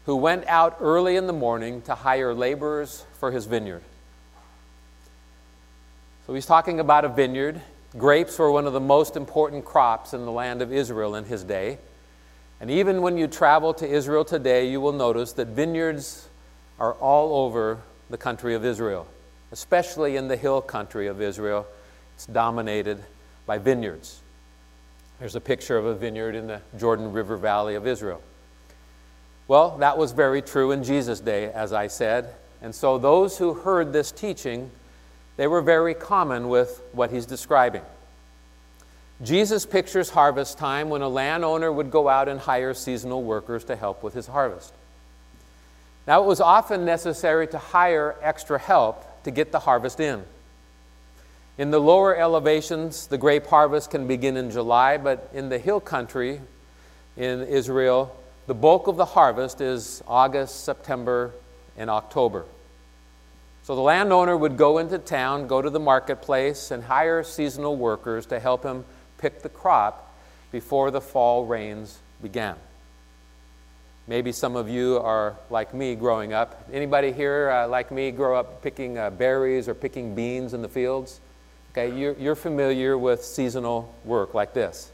who 0.06 0.16
went 0.16 0.46
out 0.46 0.78
early 0.80 1.16
in 1.16 1.26
the 1.26 1.34
morning 1.34 1.82
to 1.82 1.94
hire 1.94 2.32
laborers 2.32 3.04
for 3.20 3.30
his 3.30 3.44
vineyard. 3.44 3.82
So 6.26 6.32
he's 6.32 6.46
talking 6.46 6.80
about 6.80 7.04
a 7.04 7.10
vineyard. 7.10 7.60
Grapes 7.98 8.38
were 8.38 8.50
one 8.50 8.66
of 8.66 8.72
the 8.72 8.80
most 8.80 9.16
important 9.16 9.66
crops 9.66 10.14
in 10.14 10.24
the 10.24 10.32
land 10.32 10.62
of 10.62 10.72
Israel 10.72 11.14
in 11.14 11.24
his 11.24 11.44
day. 11.44 11.76
And 12.58 12.70
even 12.70 13.02
when 13.02 13.18
you 13.18 13.26
travel 13.26 13.74
to 13.74 13.86
Israel 13.86 14.24
today, 14.24 14.70
you 14.70 14.80
will 14.80 14.94
notice 14.94 15.32
that 15.34 15.48
vineyards 15.48 16.26
are 16.80 16.94
all 16.94 17.44
over 17.44 17.82
the 18.08 18.16
country 18.16 18.54
of 18.54 18.64
Israel 18.64 19.06
especially 19.52 20.16
in 20.16 20.28
the 20.28 20.36
hill 20.36 20.60
country 20.60 21.06
of 21.06 21.20
Israel. 21.20 21.66
It's 22.14 22.26
dominated 22.26 23.02
by 23.46 23.58
vineyards. 23.58 24.20
There's 25.18 25.34
a 25.34 25.40
picture 25.40 25.78
of 25.78 25.86
a 25.86 25.94
vineyard 25.94 26.34
in 26.34 26.46
the 26.46 26.60
Jordan 26.78 27.12
River 27.12 27.36
Valley 27.36 27.74
of 27.74 27.86
Israel. 27.86 28.20
Well, 29.48 29.78
that 29.78 29.96
was 29.96 30.12
very 30.12 30.42
true 30.42 30.72
in 30.72 30.82
Jesus' 30.82 31.20
day, 31.20 31.52
as 31.52 31.72
I 31.72 31.86
said. 31.86 32.34
And 32.60 32.74
so 32.74 32.98
those 32.98 33.38
who 33.38 33.54
heard 33.54 33.92
this 33.92 34.10
teaching, 34.10 34.70
they 35.36 35.46
were 35.46 35.62
very 35.62 35.94
common 35.94 36.48
with 36.48 36.82
what 36.92 37.10
he's 37.10 37.26
describing. 37.26 37.82
Jesus 39.22 39.64
pictures 39.64 40.10
harvest 40.10 40.58
time 40.58 40.90
when 40.90 41.00
a 41.00 41.08
landowner 41.08 41.72
would 41.72 41.90
go 41.90 42.08
out 42.08 42.28
and 42.28 42.38
hire 42.38 42.74
seasonal 42.74 43.22
workers 43.22 43.64
to 43.64 43.76
help 43.76 44.02
with 44.02 44.12
his 44.12 44.26
harvest. 44.26 44.74
Now, 46.06 46.22
it 46.22 46.26
was 46.26 46.40
often 46.40 46.84
necessary 46.84 47.46
to 47.48 47.58
hire 47.58 48.16
extra 48.20 48.58
help 48.58 49.05
to 49.26 49.32
get 49.32 49.50
the 49.50 49.58
harvest 49.58 49.98
in. 49.98 50.22
In 51.58 51.72
the 51.72 51.80
lower 51.80 52.16
elevations, 52.16 53.08
the 53.08 53.18
grape 53.18 53.46
harvest 53.46 53.90
can 53.90 54.06
begin 54.06 54.36
in 54.36 54.52
July, 54.52 54.98
but 54.98 55.28
in 55.34 55.48
the 55.48 55.58
hill 55.58 55.80
country 55.80 56.40
in 57.16 57.42
Israel, 57.42 58.16
the 58.46 58.54
bulk 58.54 58.86
of 58.86 58.96
the 58.96 59.04
harvest 59.04 59.60
is 59.60 60.00
August, 60.06 60.62
September, 60.62 61.32
and 61.76 61.90
October. 61.90 62.44
So 63.64 63.74
the 63.74 63.80
landowner 63.80 64.36
would 64.36 64.56
go 64.56 64.78
into 64.78 64.96
town, 64.96 65.48
go 65.48 65.60
to 65.60 65.70
the 65.70 65.80
marketplace, 65.80 66.70
and 66.70 66.84
hire 66.84 67.24
seasonal 67.24 67.74
workers 67.74 68.26
to 68.26 68.38
help 68.38 68.62
him 68.62 68.84
pick 69.18 69.42
the 69.42 69.48
crop 69.48 70.14
before 70.52 70.92
the 70.92 71.00
fall 71.00 71.46
rains 71.46 71.98
began. 72.22 72.54
Maybe 74.08 74.30
some 74.30 74.54
of 74.54 74.68
you 74.68 74.98
are 74.98 75.36
like 75.50 75.74
me 75.74 75.96
growing 75.96 76.32
up. 76.32 76.68
Anybody 76.72 77.10
here, 77.10 77.50
uh, 77.50 77.66
like 77.66 77.90
me, 77.90 78.12
grow 78.12 78.38
up 78.38 78.62
picking 78.62 78.98
uh, 78.98 79.10
berries 79.10 79.68
or 79.68 79.74
picking 79.74 80.14
beans 80.14 80.54
in 80.54 80.62
the 80.62 80.68
fields? 80.68 81.20
Okay, 81.72 81.96
you're, 81.98 82.14
you're 82.14 82.36
familiar 82.36 82.96
with 82.96 83.24
seasonal 83.24 83.92
work 84.04 84.32
like 84.32 84.54
this. 84.54 84.92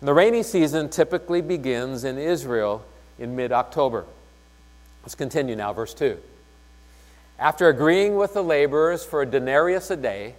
And 0.00 0.08
the 0.08 0.14
rainy 0.14 0.42
season 0.42 0.88
typically 0.88 1.42
begins 1.42 2.04
in 2.04 2.16
Israel 2.16 2.84
in 3.18 3.36
mid 3.36 3.52
October. 3.52 4.06
Let's 5.02 5.14
continue 5.14 5.54
now, 5.54 5.74
verse 5.74 5.92
2. 5.92 6.18
After 7.38 7.68
agreeing 7.68 8.16
with 8.16 8.32
the 8.32 8.42
laborers 8.42 9.04
for 9.04 9.22
a 9.22 9.26
denarius 9.26 9.90
a 9.90 9.96
day, 9.96 10.36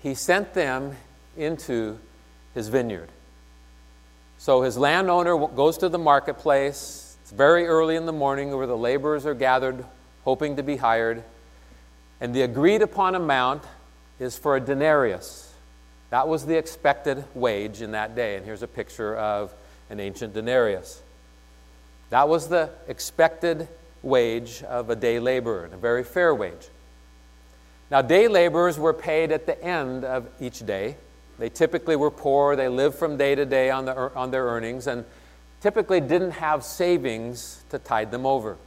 he 0.00 0.14
sent 0.14 0.54
them 0.54 0.96
into 1.36 1.98
his 2.54 2.68
vineyard. 2.68 3.10
So 4.40 4.62
his 4.62 4.78
landowner 4.78 5.36
goes 5.48 5.76
to 5.78 5.90
the 5.90 5.98
marketplace. 5.98 7.18
It's 7.20 7.30
very 7.30 7.66
early 7.66 7.96
in 7.96 8.06
the 8.06 8.12
morning 8.12 8.56
where 8.56 8.66
the 8.66 8.74
laborers 8.74 9.26
are 9.26 9.34
gathered, 9.34 9.84
hoping 10.24 10.56
to 10.56 10.62
be 10.62 10.76
hired. 10.76 11.22
And 12.22 12.34
the 12.34 12.40
agreed 12.40 12.80
upon 12.80 13.14
amount 13.14 13.64
is 14.18 14.38
for 14.38 14.56
a 14.56 14.60
denarius. 14.60 15.52
That 16.08 16.26
was 16.26 16.46
the 16.46 16.56
expected 16.56 17.22
wage 17.34 17.82
in 17.82 17.90
that 17.90 18.16
day. 18.16 18.36
And 18.36 18.46
here's 18.46 18.62
a 18.62 18.66
picture 18.66 19.14
of 19.14 19.52
an 19.90 20.00
ancient 20.00 20.32
denarius. 20.32 21.02
That 22.08 22.26
was 22.26 22.48
the 22.48 22.70
expected 22.88 23.68
wage 24.02 24.62
of 24.62 24.88
a 24.88 24.96
day 24.96 25.20
laborer, 25.20 25.66
and 25.66 25.74
a 25.74 25.76
very 25.76 26.02
fair 26.02 26.34
wage. 26.34 26.70
Now, 27.90 28.00
day 28.00 28.26
laborers 28.26 28.78
were 28.78 28.94
paid 28.94 29.32
at 29.32 29.44
the 29.44 29.62
end 29.62 30.06
of 30.06 30.26
each 30.40 30.64
day. 30.64 30.96
They 31.40 31.48
typically 31.48 31.96
were 31.96 32.10
poor, 32.10 32.54
they 32.54 32.68
lived 32.68 32.96
from 32.96 33.16
day 33.16 33.34
to 33.34 33.46
day 33.46 33.70
on, 33.70 33.86
the, 33.86 33.96
on 34.14 34.30
their 34.30 34.44
earnings, 34.44 34.86
and 34.86 35.06
typically 35.62 35.98
didn't 35.98 36.32
have 36.32 36.62
savings 36.62 37.64
to 37.70 37.78
tide 37.78 38.10
them 38.10 38.26
over. 38.26 38.58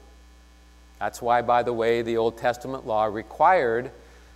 That's 0.99 1.21
why, 1.21 1.43
by 1.43 1.61
the 1.61 1.71
way, 1.71 2.01
the 2.01 2.17
Old 2.17 2.39
Testament 2.39 2.87
law 2.87 3.05
required 3.05 3.91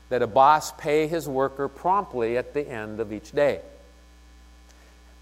that 0.10 0.22
a 0.22 0.28
boss 0.28 0.72
pay 0.74 1.08
his 1.08 1.28
worker 1.28 1.68
promptly 1.68 2.38
at 2.38 2.54
the 2.54 2.70
end 2.70 3.00
of 3.00 3.12
each 3.12 3.32
day. 3.32 3.62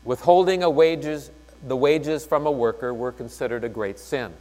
Withholding 0.04 0.62
a 0.62 0.70
wages, 0.70 1.32
the 1.66 1.78
wages 1.78 2.26
from 2.26 2.46
a 2.46 2.52
worker 2.52 2.94
were 2.94 3.14
considered 3.14 3.64
a 3.64 3.70
great 3.70 3.98
sin. 3.98 4.34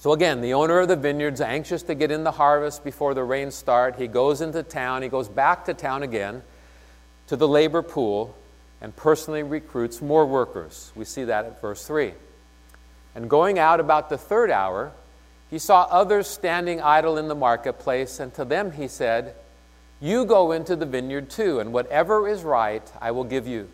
So 0.00 0.12
again, 0.12 0.42
the 0.42 0.52
owner 0.52 0.80
of 0.80 0.88
the 0.88 0.96
vineyard's 0.96 1.40
anxious 1.40 1.82
to 1.84 1.94
get 1.94 2.10
in 2.10 2.24
the 2.24 2.32
harvest 2.32 2.84
before 2.84 3.14
the 3.14 3.24
rains 3.24 3.54
start. 3.54 3.96
He 3.96 4.06
goes 4.06 4.42
into 4.42 4.62
town, 4.62 5.00
he 5.00 5.08
goes 5.08 5.30
back 5.30 5.64
to 5.64 5.72
town 5.72 6.02
again 6.02 6.42
to 7.30 7.36
the 7.36 7.46
labor 7.46 7.80
pool 7.80 8.36
and 8.80 8.96
personally 8.96 9.44
recruits 9.44 10.02
more 10.02 10.26
workers. 10.26 10.90
We 10.96 11.04
see 11.04 11.22
that 11.22 11.44
at 11.44 11.60
verse 11.60 11.86
3. 11.86 12.12
And 13.14 13.30
going 13.30 13.56
out 13.56 13.78
about 13.78 14.08
the 14.08 14.18
third 14.18 14.50
hour, 14.50 14.90
he 15.48 15.60
saw 15.60 15.86
others 15.92 16.26
standing 16.26 16.80
idle 16.80 17.16
in 17.16 17.28
the 17.28 17.36
marketplace, 17.36 18.18
and 18.18 18.34
to 18.34 18.44
them 18.44 18.72
he 18.72 18.88
said, 18.88 19.36
You 20.00 20.24
go 20.24 20.50
into 20.50 20.74
the 20.74 20.86
vineyard 20.86 21.30
too, 21.30 21.60
and 21.60 21.72
whatever 21.72 22.26
is 22.26 22.42
right 22.42 22.82
I 23.00 23.12
will 23.12 23.22
give 23.22 23.46
you. 23.46 23.68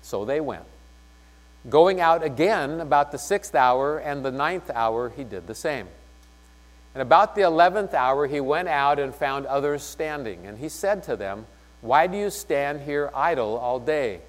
So 0.00 0.24
they 0.24 0.40
went. 0.40 0.64
Going 1.70 2.00
out 2.00 2.24
again 2.24 2.80
about 2.80 3.12
the 3.12 3.18
sixth 3.18 3.54
hour 3.54 3.98
and 3.98 4.24
the 4.24 4.32
ninth 4.32 4.72
hour, 4.74 5.08
he 5.08 5.22
did 5.22 5.46
the 5.46 5.54
same. 5.54 5.86
And 6.96 7.02
about 7.02 7.36
the 7.36 7.42
eleventh 7.42 7.94
hour, 7.94 8.26
he 8.26 8.40
went 8.40 8.66
out 8.66 8.98
and 8.98 9.14
found 9.14 9.46
others 9.46 9.84
standing. 9.84 10.46
And 10.48 10.58
he 10.58 10.68
said 10.68 11.04
to 11.04 11.14
them, 11.14 11.46
Why 11.82 12.06
do 12.06 12.16
you 12.16 12.30
stand 12.30 12.80
here 12.80 13.10
idle 13.12 13.58
all 13.58 13.78
day? 13.78 14.20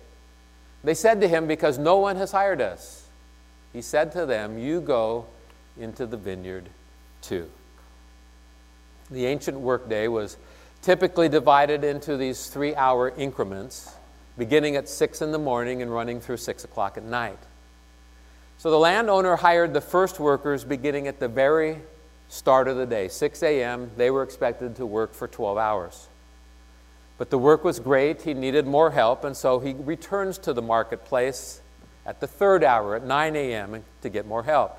They 0.83 0.95
said 0.95 1.21
to 1.21 1.27
him, 1.27 1.47
Because 1.47 1.77
no 1.77 1.97
one 1.97 2.17
has 2.17 2.31
hired 2.31 2.59
us. 2.59 3.07
He 3.71 3.81
said 3.81 4.11
to 4.13 4.25
them, 4.25 4.57
You 4.57 4.81
go 4.81 5.27
into 5.79 6.05
the 6.05 6.17
vineyard 6.17 6.69
too. 7.21 7.49
The 9.09 9.27
ancient 9.27 9.59
workday 9.59 10.07
was 10.07 10.37
typically 10.81 11.29
divided 11.29 11.83
into 11.83 12.17
these 12.17 12.47
three 12.47 12.75
hour 12.75 13.09
increments, 13.15 13.93
beginning 14.37 14.75
at 14.75 14.89
6 14.89 15.21
in 15.21 15.31
the 15.31 15.39
morning 15.39 15.81
and 15.81 15.93
running 15.93 16.19
through 16.19 16.37
6 16.37 16.63
o'clock 16.63 16.97
at 16.97 17.03
night. 17.03 17.39
So 18.57 18.71
the 18.71 18.79
landowner 18.79 19.35
hired 19.35 19.73
the 19.73 19.81
first 19.81 20.19
workers 20.19 20.63
beginning 20.63 21.07
at 21.07 21.19
the 21.19 21.27
very 21.27 21.81
start 22.29 22.67
of 22.67 22.77
the 22.77 22.85
day, 22.85 23.09
6 23.09 23.43
a.m. 23.43 23.91
They 23.95 24.09
were 24.09 24.23
expected 24.23 24.75
to 24.77 24.85
work 24.85 25.13
for 25.13 25.27
12 25.27 25.57
hours. 25.57 26.07
But 27.23 27.29
the 27.29 27.37
work 27.37 27.63
was 27.63 27.79
great. 27.79 28.23
He 28.23 28.33
needed 28.33 28.67
more 28.67 28.91
help, 28.91 29.23
and 29.23 29.37
so 29.37 29.59
he 29.59 29.71
returns 29.71 30.37
to 30.39 30.51
the 30.51 30.61
marketplace 30.61 31.61
at 32.05 32.19
the 32.19 32.27
third 32.27 32.65
hour, 32.65 32.97
at 32.97 33.05
9 33.05 33.37
a.m., 33.37 33.85
to 34.01 34.09
get 34.09 34.27
more 34.27 34.43
help. 34.43 34.77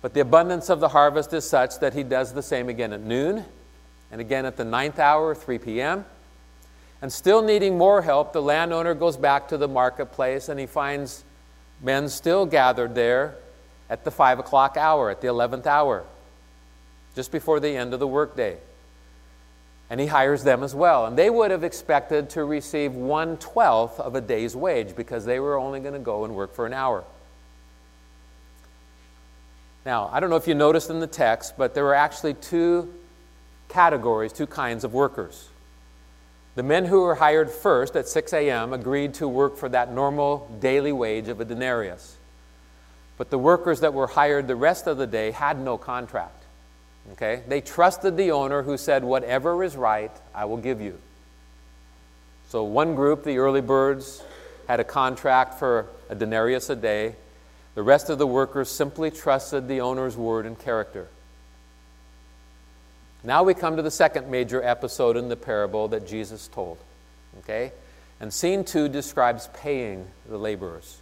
But 0.00 0.14
the 0.14 0.20
abundance 0.20 0.70
of 0.70 0.78
the 0.78 0.90
harvest 0.90 1.32
is 1.32 1.44
such 1.44 1.80
that 1.80 1.92
he 1.92 2.04
does 2.04 2.34
the 2.34 2.40
same 2.40 2.68
again 2.68 2.92
at 2.92 3.00
noon 3.00 3.44
and 4.12 4.20
again 4.20 4.46
at 4.46 4.56
the 4.56 4.64
ninth 4.64 5.00
hour, 5.00 5.34
3 5.34 5.58
p.m. 5.58 6.04
And 7.02 7.12
still 7.12 7.42
needing 7.42 7.76
more 7.76 8.00
help, 8.00 8.32
the 8.32 8.40
landowner 8.40 8.94
goes 8.94 9.16
back 9.16 9.48
to 9.48 9.56
the 9.56 9.66
marketplace 9.66 10.48
and 10.48 10.60
he 10.60 10.66
finds 10.66 11.24
men 11.82 12.08
still 12.08 12.46
gathered 12.46 12.94
there 12.94 13.34
at 13.90 14.04
the 14.04 14.12
5 14.12 14.38
o'clock 14.38 14.76
hour, 14.76 15.10
at 15.10 15.20
the 15.20 15.26
11th 15.26 15.66
hour, 15.66 16.04
just 17.16 17.32
before 17.32 17.58
the 17.58 17.76
end 17.76 17.92
of 17.92 17.98
the 17.98 18.06
workday. 18.06 18.58
And 19.90 20.00
he 20.00 20.06
hires 20.06 20.44
them 20.44 20.62
as 20.62 20.74
well. 20.74 21.06
And 21.06 21.16
they 21.16 21.30
would 21.30 21.50
have 21.50 21.64
expected 21.64 22.30
to 22.30 22.44
receive 22.44 22.94
one 22.94 23.36
twelfth 23.38 23.98
of 23.98 24.14
a 24.14 24.20
day's 24.20 24.54
wage 24.54 24.94
because 24.94 25.24
they 25.24 25.40
were 25.40 25.56
only 25.56 25.80
going 25.80 25.94
to 25.94 25.98
go 25.98 26.24
and 26.24 26.34
work 26.34 26.54
for 26.54 26.66
an 26.66 26.74
hour. 26.74 27.04
Now, 29.86 30.10
I 30.12 30.20
don't 30.20 30.28
know 30.28 30.36
if 30.36 30.46
you 30.46 30.54
noticed 30.54 30.90
in 30.90 31.00
the 31.00 31.06
text, 31.06 31.54
but 31.56 31.74
there 31.74 31.84
were 31.84 31.94
actually 31.94 32.34
two 32.34 32.92
categories, 33.68 34.32
two 34.32 34.46
kinds 34.46 34.84
of 34.84 34.92
workers. 34.92 35.48
The 36.54 36.62
men 36.62 36.84
who 36.86 37.02
were 37.02 37.14
hired 37.14 37.50
first 37.50 37.94
at 37.96 38.08
6 38.08 38.32
a.m. 38.32 38.72
agreed 38.72 39.14
to 39.14 39.28
work 39.28 39.56
for 39.56 39.68
that 39.68 39.92
normal 39.92 40.50
daily 40.60 40.92
wage 40.92 41.28
of 41.28 41.40
a 41.40 41.44
denarius. 41.44 42.16
But 43.16 43.30
the 43.30 43.38
workers 43.38 43.80
that 43.80 43.94
were 43.94 44.08
hired 44.08 44.48
the 44.48 44.56
rest 44.56 44.86
of 44.86 44.98
the 44.98 45.06
day 45.06 45.30
had 45.30 45.60
no 45.60 45.78
contract. 45.78 46.37
Okay? 47.12 47.42
They 47.48 47.60
trusted 47.60 48.16
the 48.16 48.32
owner 48.32 48.62
who 48.62 48.76
said, 48.76 49.04
Whatever 49.04 49.62
is 49.64 49.76
right, 49.76 50.12
I 50.34 50.44
will 50.44 50.56
give 50.56 50.80
you. 50.80 50.98
So, 52.48 52.64
one 52.64 52.94
group, 52.94 53.24
the 53.24 53.38
early 53.38 53.60
birds, 53.60 54.22
had 54.68 54.80
a 54.80 54.84
contract 54.84 55.58
for 55.58 55.86
a 56.08 56.14
denarius 56.14 56.70
a 56.70 56.76
day. 56.76 57.16
The 57.74 57.82
rest 57.82 58.10
of 58.10 58.18
the 58.18 58.26
workers 58.26 58.70
simply 58.70 59.10
trusted 59.10 59.68
the 59.68 59.80
owner's 59.80 60.16
word 60.16 60.46
and 60.46 60.58
character. 60.58 61.08
Now 63.24 63.42
we 63.42 63.54
come 63.54 63.76
to 63.76 63.82
the 63.82 63.90
second 63.90 64.30
major 64.30 64.62
episode 64.62 65.16
in 65.16 65.28
the 65.28 65.36
parable 65.36 65.88
that 65.88 66.06
Jesus 66.06 66.48
told. 66.48 66.78
Okay? 67.40 67.72
And 68.20 68.32
scene 68.32 68.64
two 68.64 68.88
describes 68.88 69.48
paying 69.54 70.06
the 70.28 70.38
laborers. 70.38 70.98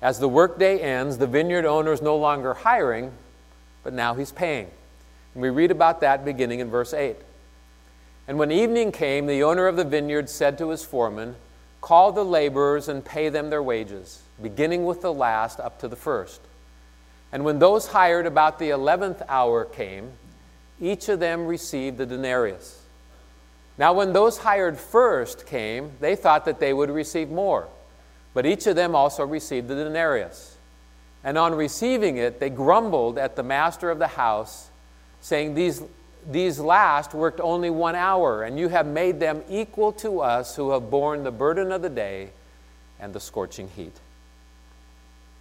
As 0.00 0.18
the 0.18 0.28
workday 0.28 0.78
ends, 0.78 1.18
the 1.18 1.26
vineyard 1.26 1.64
owner 1.64 1.92
is 1.92 2.00
no 2.00 2.16
longer 2.16 2.54
hiring, 2.54 3.12
but 3.82 3.92
now 3.92 4.14
he's 4.14 4.30
paying. 4.32 4.70
And 5.38 5.42
we 5.44 5.50
read 5.50 5.70
about 5.70 6.00
that 6.00 6.24
beginning 6.24 6.58
in 6.58 6.68
verse 6.68 6.92
8. 6.92 7.14
And 8.26 8.40
when 8.40 8.50
evening 8.50 8.90
came, 8.90 9.28
the 9.28 9.44
owner 9.44 9.68
of 9.68 9.76
the 9.76 9.84
vineyard 9.84 10.28
said 10.28 10.58
to 10.58 10.70
his 10.70 10.84
foreman, 10.84 11.36
Call 11.80 12.10
the 12.10 12.24
laborers 12.24 12.88
and 12.88 13.04
pay 13.04 13.28
them 13.28 13.48
their 13.48 13.62
wages 13.62 14.20
beginning 14.42 14.84
with 14.84 15.00
the 15.00 15.12
last 15.14 15.60
up 15.60 15.78
to 15.78 15.86
the 15.86 15.94
first. 15.94 16.40
And 17.30 17.44
when 17.44 17.60
those 17.60 17.86
hired 17.86 18.26
about 18.26 18.58
the 18.58 18.70
eleventh 18.70 19.22
hour 19.28 19.64
came, 19.64 20.10
each 20.80 21.08
of 21.08 21.20
them 21.20 21.46
received 21.46 22.00
a 22.00 22.06
denarius. 22.06 22.82
Now, 23.78 23.92
when 23.92 24.12
those 24.12 24.38
hired 24.38 24.76
first 24.76 25.46
came, 25.46 25.92
they 26.00 26.16
thought 26.16 26.46
that 26.46 26.58
they 26.58 26.72
would 26.72 26.90
receive 26.90 27.30
more, 27.30 27.68
but 28.34 28.44
each 28.44 28.66
of 28.66 28.74
them 28.74 28.96
also 28.96 29.24
received 29.24 29.68
the 29.68 29.76
denarius. 29.76 30.56
And 31.22 31.38
on 31.38 31.54
receiving 31.54 32.16
it, 32.16 32.40
they 32.40 32.50
grumbled 32.50 33.18
at 33.18 33.36
the 33.36 33.44
master 33.44 33.88
of 33.88 34.00
the 34.00 34.08
house, 34.08 34.67
saying, 35.20 35.54
These, 35.54 35.82
these 36.30 36.58
last 36.58 37.14
worked 37.14 37.40
only 37.40 37.70
one 37.70 37.94
hour, 37.94 38.42
and 38.42 38.58
you 38.58 38.68
have 38.68 38.86
made 38.86 39.20
them 39.20 39.42
equal 39.48 39.92
to 39.94 40.20
us 40.20 40.56
who 40.56 40.70
have 40.72 40.90
borne 40.90 41.24
the 41.24 41.30
burden 41.30 41.72
of 41.72 41.82
the 41.82 41.90
day 41.90 42.30
and 43.00 43.12
the 43.12 43.20
scorching 43.20 43.68
heat. 43.68 43.94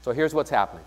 So 0.03 0.11
here's 0.11 0.33
what's 0.33 0.49
happening 0.49 0.85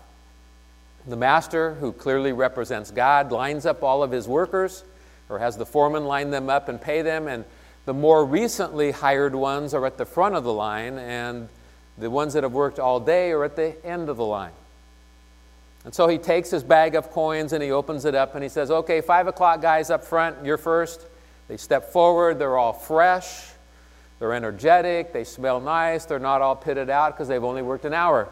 the 1.07 1.15
master, 1.15 1.73
who 1.75 1.91
clearly 1.91 2.31
represents 2.31 2.91
God, 2.91 3.31
lines 3.31 3.65
up 3.65 3.83
all 3.83 4.03
of 4.03 4.11
his 4.11 4.27
workers, 4.27 4.83
or 5.29 5.39
has 5.39 5.57
the 5.57 5.65
foreman 5.65 6.05
line 6.05 6.29
them 6.29 6.49
up 6.49 6.69
and 6.69 6.79
pay 6.79 7.01
them, 7.01 7.27
and 7.27 7.43
the 7.85 7.93
more 7.93 8.23
recently 8.23 8.91
hired 8.91 9.33
ones 9.33 9.73
are 9.73 9.85
at 9.85 9.97
the 9.97 10.05
front 10.05 10.35
of 10.35 10.43
the 10.43 10.53
line, 10.53 10.99
and 10.99 11.49
the 11.97 12.09
ones 12.09 12.33
that 12.33 12.43
have 12.43 12.53
worked 12.53 12.79
all 12.79 12.99
day 12.99 13.31
are 13.31 13.43
at 13.43 13.55
the 13.55 13.83
end 13.85 14.09
of 14.09 14.17
the 14.17 14.25
line. 14.25 14.51
And 15.83 15.93
so 15.93 16.07
he 16.07 16.17
takes 16.17 16.51
his 16.51 16.63
bag 16.63 16.95
of 16.95 17.11
coins 17.11 17.53
and 17.53 17.63
he 17.63 17.71
opens 17.71 18.05
it 18.05 18.13
up 18.13 18.35
and 18.35 18.43
he 18.43 18.49
says, 18.49 18.69
Okay, 18.69 19.01
five 19.01 19.27
o'clock 19.27 19.61
guys 19.61 19.89
up 19.89 20.03
front, 20.03 20.45
you're 20.45 20.57
first. 20.57 21.05
They 21.47 21.57
step 21.57 21.91
forward, 21.91 22.39
they're 22.39 22.57
all 22.57 22.73
fresh, 22.73 23.49
they're 24.19 24.33
energetic, 24.33 25.11
they 25.11 25.23
smell 25.23 25.59
nice, 25.59 26.05
they're 26.05 26.19
not 26.19 26.41
all 26.41 26.55
pitted 26.55 26.89
out 26.89 27.13
because 27.13 27.27
they've 27.27 27.43
only 27.43 27.61
worked 27.61 27.85
an 27.85 27.93
hour. 27.93 28.29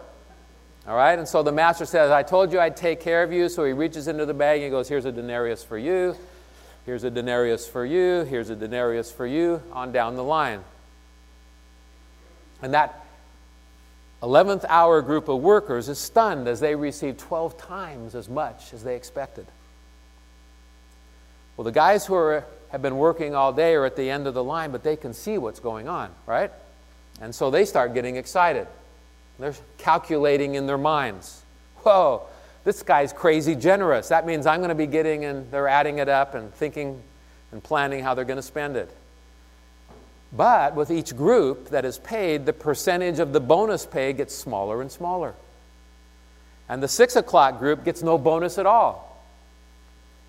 All 0.87 0.95
right? 0.95 1.17
And 1.17 1.27
so 1.27 1.43
the 1.43 1.51
master 1.51 1.85
says, 1.85 2.11
I 2.11 2.23
told 2.23 2.53
you 2.53 2.59
I'd 2.59 2.77
take 2.77 3.01
care 3.01 3.23
of 3.23 3.33
you. 3.33 3.49
So 3.49 3.65
he 3.65 3.73
reaches 3.73 4.07
into 4.07 4.25
the 4.25 4.33
bag 4.33 4.57
and 4.57 4.65
he 4.65 4.69
goes, 4.69 4.87
Here's 4.87 5.05
a 5.05 5.11
denarius 5.11 5.63
for 5.63 5.77
you. 5.77 6.15
Here's 6.85 7.03
a 7.03 7.11
denarius 7.11 7.67
for 7.67 7.85
you. 7.85 8.23
Here's 8.23 8.49
a 8.49 8.55
denarius 8.55 9.11
for 9.11 9.27
you, 9.27 9.61
on 9.73 9.91
down 9.91 10.15
the 10.15 10.23
line. 10.23 10.63
And 12.61 12.73
that 12.73 13.05
11th 14.21 14.65
hour 14.67 15.01
group 15.01 15.29
of 15.29 15.41
workers 15.41 15.87
is 15.87 15.97
stunned 15.97 16.47
as 16.47 16.59
they 16.59 16.75
receive 16.75 17.17
12 17.17 17.57
times 17.57 18.15
as 18.15 18.27
much 18.27 18.73
as 18.73 18.83
they 18.83 18.95
expected. 18.95 19.45
Well, 21.55 21.63
the 21.63 21.71
guys 21.71 22.05
who 22.05 22.15
are, 22.15 22.45
have 22.69 22.81
been 22.81 22.97
working 22.97 23.33
all 23.33 23.53
day 23.53 23.75
are 23.75 23.85
at 23.85 23.95
the 23.95 24.09
end 24.09 24.27
of 24.27 24.33
the 24.33 24.43
line, 24.43 24.71
but 24.71 24.83
they 24.83 24.95
can 24.95 25.13
see 25.13 25.37
what's 25.37 25.59
going 25.59 25.87
on, 25.87 26.11
right? 26.25 26.51
And 27.21 27.33
so 27.33 27.49
they 27.49 27.65
start 27.65 27.93
getting 27.93 28.17
excited. 28.17 28.67
They're 29.39 29.55
calculating 29.77 30.55
in 30.55 30.67
their 30.67 30.77
minds. 30.77 31.41
Whoa, 31.77 32.23
this 32.65 32.83
guy's 32.83 33.13
crazy 33.13 33.55
generous. 33.55 34.09
That 34.09 34.25
means 34.25 34.45
I'm 34.45 34.59
going 34.59 34.69
to 34.69 34.75
be 34.75 34.87
getting, 34.87 35.23
and 35.25 35.49
they're 35.49 35.67
adding 35.67 35.99
it 35.99 36.09
up 36.09 36.35
and 36.35 36.53
thinking 36.53 37.01
and 37.51 37.63
planning 37.63 38.03
how 38.03 38.13
they're 38.13 38.25
going 38.25 38.37
to 38.37 38.43
spend 38.43 38.75
it. 38.75 38.93
But 40.31 40.75
with 40.75 40.91
each 40.91 41.15
group 41.15 41.69
that 41.69 41.85
is 41.85 41.97
paid, 41.97 42.45
the 42.45 42.53
percentage 42.53 43.19
of 43.19 43.33
the 43.33 43.39
bonus 43.39 43.85
pay 43.85 44.13
gets 44.13 44.35
smaller 44.35 44.81
and 44.81 44.91
smaller. 44.91 45.33
And 46.67 46.83
the 46.83 46.87
six 46.87 47.15
o'clock 47.15 47.57
group 47.57 47.83
gets 47.83 48.03
no 48.03 48.17
bonus 48.17 48.57
at 48.59 48.67
all. 48.67 49.23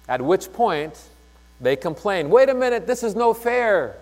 At 0.09 0.23
which 0.23 0.53
point, 0.53 0.99
they 1.61 1.77
complain 1.77 2.31
wait 2.31 2.49
a 2.49 2.55
minute, 2.55 2.87
this 2.87 3.03
is 3.03 3.15
no 3.15 3.35
fair. 3.35 3.97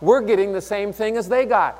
We're 0.00 0.20
getting 0.20 0.52
the 0.52 0.60
same 0.60 0.92
thing 0.92 1.16
as 1.16 1.28
they 1.28 1.44
got. 1.44 1.78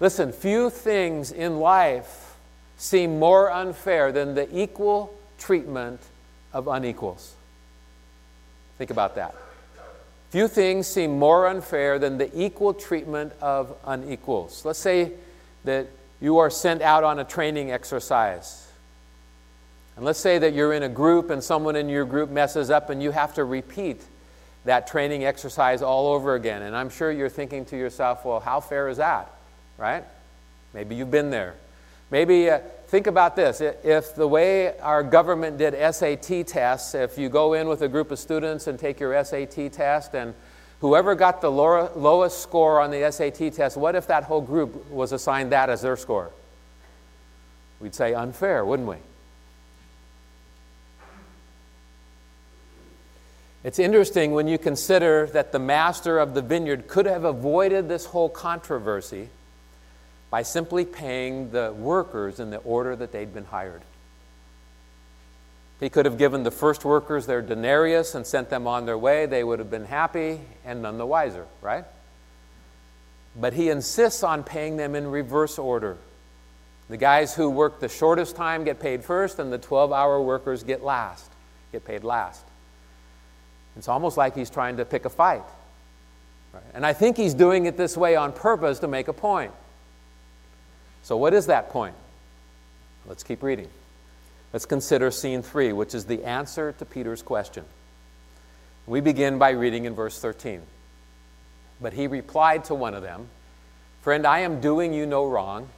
Listen, 0.00 0.32
few 0.32 0.70
things 0.70 1.32
in 1.32 1.58
life 1.58 2.36
seem 2.76 3.18
more 3.18 3.50
unfair 3.50 4.12
than 4.12 4.34
the 4.34 4.48
equal 4.56 5.12
treatment 5.38 6.00
of 6.52 6.68
unequals. 6.68 7.34
Think 8.78 8.90
about 8.90 9.16
that. 9.16 9.34
Few 10.30 10.46
things 10.46 10.86
seem 10.86 11.18
more 11.18 11.46
unfair 11.46 11.98
than 11.98 12.18
the 12.18 12.30
equal 12.38 12.74
treatment 12.74 13.32
of 13.40 13.74
unequals. 13.86 14.64
Let's 14.64 14.78
say 14.78 15.12
that 15.64 15.86
you 16.20 16.38
are 16.38 16.50
sent 16.50 16.82
out 16.82 17.02
on 17.02 17.18
a 17.18 17.24
training 17.24 17.70
exercise. 17.70 18.66
And 19.96 20.04
let's 20.04 20.18
say 20.18 20.38
that 20.38 20.52
you're 20.52 20.74
in 20.74 20.82
a 20.82 20.88
group 20.88 21.30
and 21.30 21.42
someone 21.42 21.76
in 21.76 21.88
your 21.88 22.04
group 22.04 22.30
messes 22.30 22.70
up 22.70 22.90
and 22.90 23.02
you 23.02 23.10
have 23.10 23.34
to 23.34 23.44
repeat 23.44 24.02
that 24.64 24.86
training 24.86 25.24
exercise 25.24 25.80
all 25.80 26.08
over 26.08 26.34
again. 26.34 26.62
And 26.62 26.76
I'm 26.76 26.90
sure 26.90 27.10
you're 27.10 27.28
thinking 27.28 27.64
to 27.66 27.76
yourself, 27.76 28.24
well, 28.24 28.38
how 28.38 28.60
fair 28.60 28.88
is 28.88 28.98
that? 28.98 29.30
Right? 29.78 30.04
Maybe 30.74 30.94
you've 30.94 31.10
been 31.10 31.30
there. 31.30 31.54
Maybe 32.10 32.48
uh, 32.48 32.60
think 32.86 33.06
about 33.06 33.36
this. 33.36 33.60
If 33.60 34.14
the 34.14 34.26
way 34.26 34.78
our 34.78 35.02
government 35.02 35.58
did 35.58 35.74
SAT 35.94 36.46
tests, 36.46 36.94
if 36.94 37.18
you 37.18 37.28
go 37.28 37.52
in 37.52 37.68
with 37.68 37.82
a 37.82 37.88
group 37.88 38.10
of 38.10 38.18
students 38.18 38.66
and 38.66 38.78
take 38.78 38.98
your 38.98 39.22
SAT 39.22 39.72
test, 39.72 40.14
and 40.14 40.34
whoever 40.80 41.14
got 41.14 41.42
the 41.42 41.50
lowest 41.50 42.40
score 42.40 42.80
on 42.80 42.90
the 42.90 43.10
SAT 43.12 43.52
test, 43.52 43.76
what 43.76 43.94
if 43.94 44.06
that 44.06 44.24
whole 44.24 44.40
group 44.40 44.90
was 44.90 45.12
assigned 45.12 45.52
that 45.52 45.68
as 45.68 45.82
their 45.82 45.96
score? 45.96 46.30
We'd 47.78 47.94
say 47.94 48.14
unfair, 48.14 48.64
wouldn't 48.64 48.88
we? 48.88 48.96
It's 53.64 53.78
interesting 53.78 54.32
when 54.32 54.48
you 54.48 54.56
consider 54.56 55.26
that 55.32 55.52
the 55.52 55.58
master 55.58 56.18
of 56.18 56.32
the 56.32 56.40
vineyard 56.40 56.88
could 56.88 57.06
have 57.06 57.24
avoided 57.24 57.88
this 57.88 58.06
whole 58.06 58.28
controversy 58.30 59.28
by 60.30 60.42
simply 60.42 60.84
paying 60.84 61.50
the 61.50 61.72
workers 61.76 62.40
in 62.40 62.50
the 62.50 62.58
order 62.58 62.94
that 62.96 63.12
they'd 63.12 63.32
been 63.32 63.46
hired. 63.46 63.82
He 65.80 65.88
could 65.88 66.06
have 66.06 66.18
given 66.18 66.42
the 66.42 66.50
first 66.50 66.84
workers 66.84 67.26
their 67.26 67.40
denarius 67.40 68.14
and 68.14 68.26
sent 68.26 68.50
them 68.50 68.66
on 68.66 68.84
their 68.84 68.98
way. 68.98 69.26
They 69.26 69.44
would 69.44 69.58
have 69.60 69.70
been 69.70 69.84
happy 69.84 70.40
and 70.64 70.82
none 70.82 70.98
the 70.98 71.06
wiser, 71.06 71.46
right? 71.62 71.84
But 73.36 73.52
he 73.52 73.70
insists 73.70 74.24
on 74.24 74.42
paying 74.42 74.76
them 74.76 74.96
in 74.96 75.06
reverse 75.06 75.58
order. 75.58 75.96
The 76.88 76.96
guys 76.96 77.34
who 77.34 77.48
work 77.48 77.80
the 77.80 77.88
shortest 77.88 78.34
time 78.34 78.64
get 78.64 78.80
paid 78.80 79.04
first, 79.04 79.38
and 79.38 79.52
the 79.52 79.58
12 79.58 79.92
hour 79.92 80.20
workers 80.20 80.64
get 80.64 80.82
last, 80.82 81.30
get 81.70 81.84
paid 81.84 82.02
last. 82.02 82.44
It's 83.76 83.88
almost 83.88 84.16
like 84.16 84.34
he's 84.34 84.50
trying 84.50 84.78
to 84.78 84.84
pick 84.84 85.04
a 85.04 85.10
fight. 85.10 85.44
Right? 86.52 86.62
And 86.74 86.84
I 86.84 86.94
think 86.94 87.16
he's 87.16 87.34
doing 87.34 87.66
it 87.66 87.76
this 87.76 87.96
way 87.96 88.16
on 88.16 88.32
purpose 88.32 88.80
to 88.80 88.88
make 88.88 89.06
a 89.06 89.12
point. 89.12 89.52
So, 91.08 91.16
what 91.16 91.32
is 91.32 91.46
that 91.46 91.70
point? 91.70 91.94
Let's 93.06 93.22
keep 93.22 93.42
reading. 93.42 93.68
Let's 94.52 94.66
consider 94.66 95.10
scene 95.10 95.40
three, 95.40 95.72
which 95.72 95.94
is 95.94 96.04
the 96.04 96.22
answer 96.22 96.72
to 96.72 96.84
Peter's 96.84 97.22
question. 97.22 97.64
We 98.86 99.00
begin 99.00 99.38
by 99.38 99.52
reading 99.52 99.86
in 99.86 99.94
verse 99.94 100.20
13. 100.20 100.60
But 101.80 101.94
he 101.94 102.08
replied 102.08 102.64
to 102.64 102.74
one 102.74 102.92
of 102.92 103.02
them, 103.02 103.28
Friend, 104.02 104.26
I 104.26 104.40
am 104.40 104.60
doing 104.60 104.92
you 104.92 105.06
no 105.06 105.24
wrong. 105.24 105.70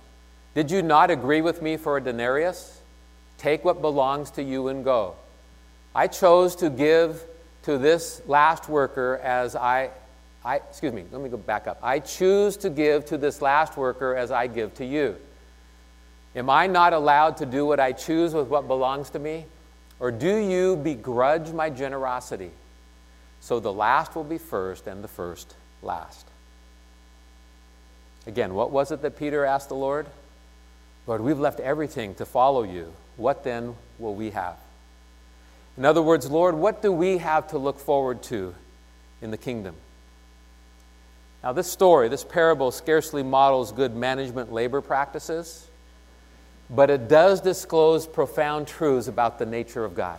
Did 0.57 0.73
you 0.73 0.83
not 0.83 1.12
agree 1.12 1.43
with 1.43 1.62
me 1.62 1.77
for 1.77 1.97
a 1.97 2.01
denarius? 2.01 2.81
Take 3.38 3.64
what 3.64 3.81
belongs 3.81 4.33
to 4.33 4.43
you 4.43 4.66
and 4.66 4.85
go. 4.85 5.14
I 5.95 6.09
chose 6.09 6.57
to 6.57 6.71
give 6.71 7.23
to 7.62 7.79
this 7.79 8.21
last 8.27 8.69
worker 8.69 9.21
as 9.23 9.55
I 9.55 9.90
I, 10.44 10.57
excuse 10.57 10.92
me, 10.92 11.05
let 11.12 11.20
me 11.20 11.29
go 11.29 11.37
back 11.37 11.66
up. 11.66 11.79
I 11.83 11.98
choose 11.98 12.57
to 12.59 12.70
give 12.70 13.05
to 13.07 13.18
this 13.18 13.42
last 13.42 13.76
worker 13.76 14.16
as 14.16 14.31
I 14.31 14.46
give 14.46 14.74
to 14.74 14.85
you. 14.85 15.16
Am 16.35 16.48
I 16.48 16.66
not 16.66 16.92
allowed 16.92 17.38
to 17.38 17.46
do 17.46 17.66
what 17.66 17.81
I 17.81 17.92
choose 17.92 18.33
with 18.33 18.48
what 18.48 18.66
belongs 18.66 19.11
to 19.11 19.18
me? 19.18 19.46
Or 19.98 20.11
do 20.11 20.37
you 20.37 20.76
begrudge 20.76 21.53
my 21.53 21.68
generosity? 21.68 22.50
So 23.40 23.61
the 23.61 23.72
last 23.72 24.14
will 24.14 24.24
be 24.24 24.38
first 24.38 24.87
and 24.87 25.05
the 25.05 25.09
first 25.09 25.55
last. 25.83 26.26
Again, 28.26 28.55
what 28.55 28.70
was 28.70 28.92
it 28.92 29.03
that 29.03 29.18
Peter 29.18 29.44
asked 29.44 29.68
the 29.68 29.74
Lord? 29.74 30.07
Lord, 31.07 31.20
we've 31.20 31.38
left 31.38 31.61
everything 31.61 32.14
to 32.14 32.24
follow 32.24 32.62
you. 32.62 32.92
What 33.16 33.44
then 33.44 33.74
will 33.98 34.14
we 34.14 34.31
have? 34.31 34.57
In 35.76 35.85
other 35.85 36.03
words, 36.03 36.31
Lord, 36.31 36.55
what 36.55 36.83
do 36.83 36.92
we 36.92 37.18
have 37.18 37.48
to 37.48 37.59
look 37.59 37.79
forward 37.79 38.22
to 38.24 38.55
in 39.20 39.31
the 39.31 39.37
kingdom? 39.37 39.74
Now, 41.42 41.53
this 41.53 41.70
story, 41.70 42.09
this 42.09 42.24
parable, 42.24 42.70
scarcely 42.70 43.22
models 43.22 43.72
good 43.72 43.94
management 43.94 44.53
labor 44.53 44.81
practices, 44.81 45.68
but 46.68 46.90
it 46.90 47.09
does 47.09 47.40
disclose 47.40 48.07
profound 48.07 48.66
truths 48.66 49.09
about 49.09 49.38
the 49.38 49.46
nature 49.46 49.85
of 49.85 49.94
God. 49.94 50.18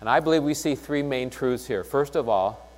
And 0.00 0.08
I 0.08 0.20
believe 0.20 0.42
we 0.42 0.54
see 0.54 0.74
three 0.74 1.02
main 1.02 1.30
truths 1.30 1.66
here. 1.66 1.82
First 1.82 2.14
of 2.14 2.28
all, 2.28 2.70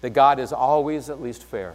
that 0.00 0.10
God 0.10 0.38
is 0.38 0.52
always 0.52 1.10
at 1.10 1.20
least 1.20 1.42
fair. 1.42 1.74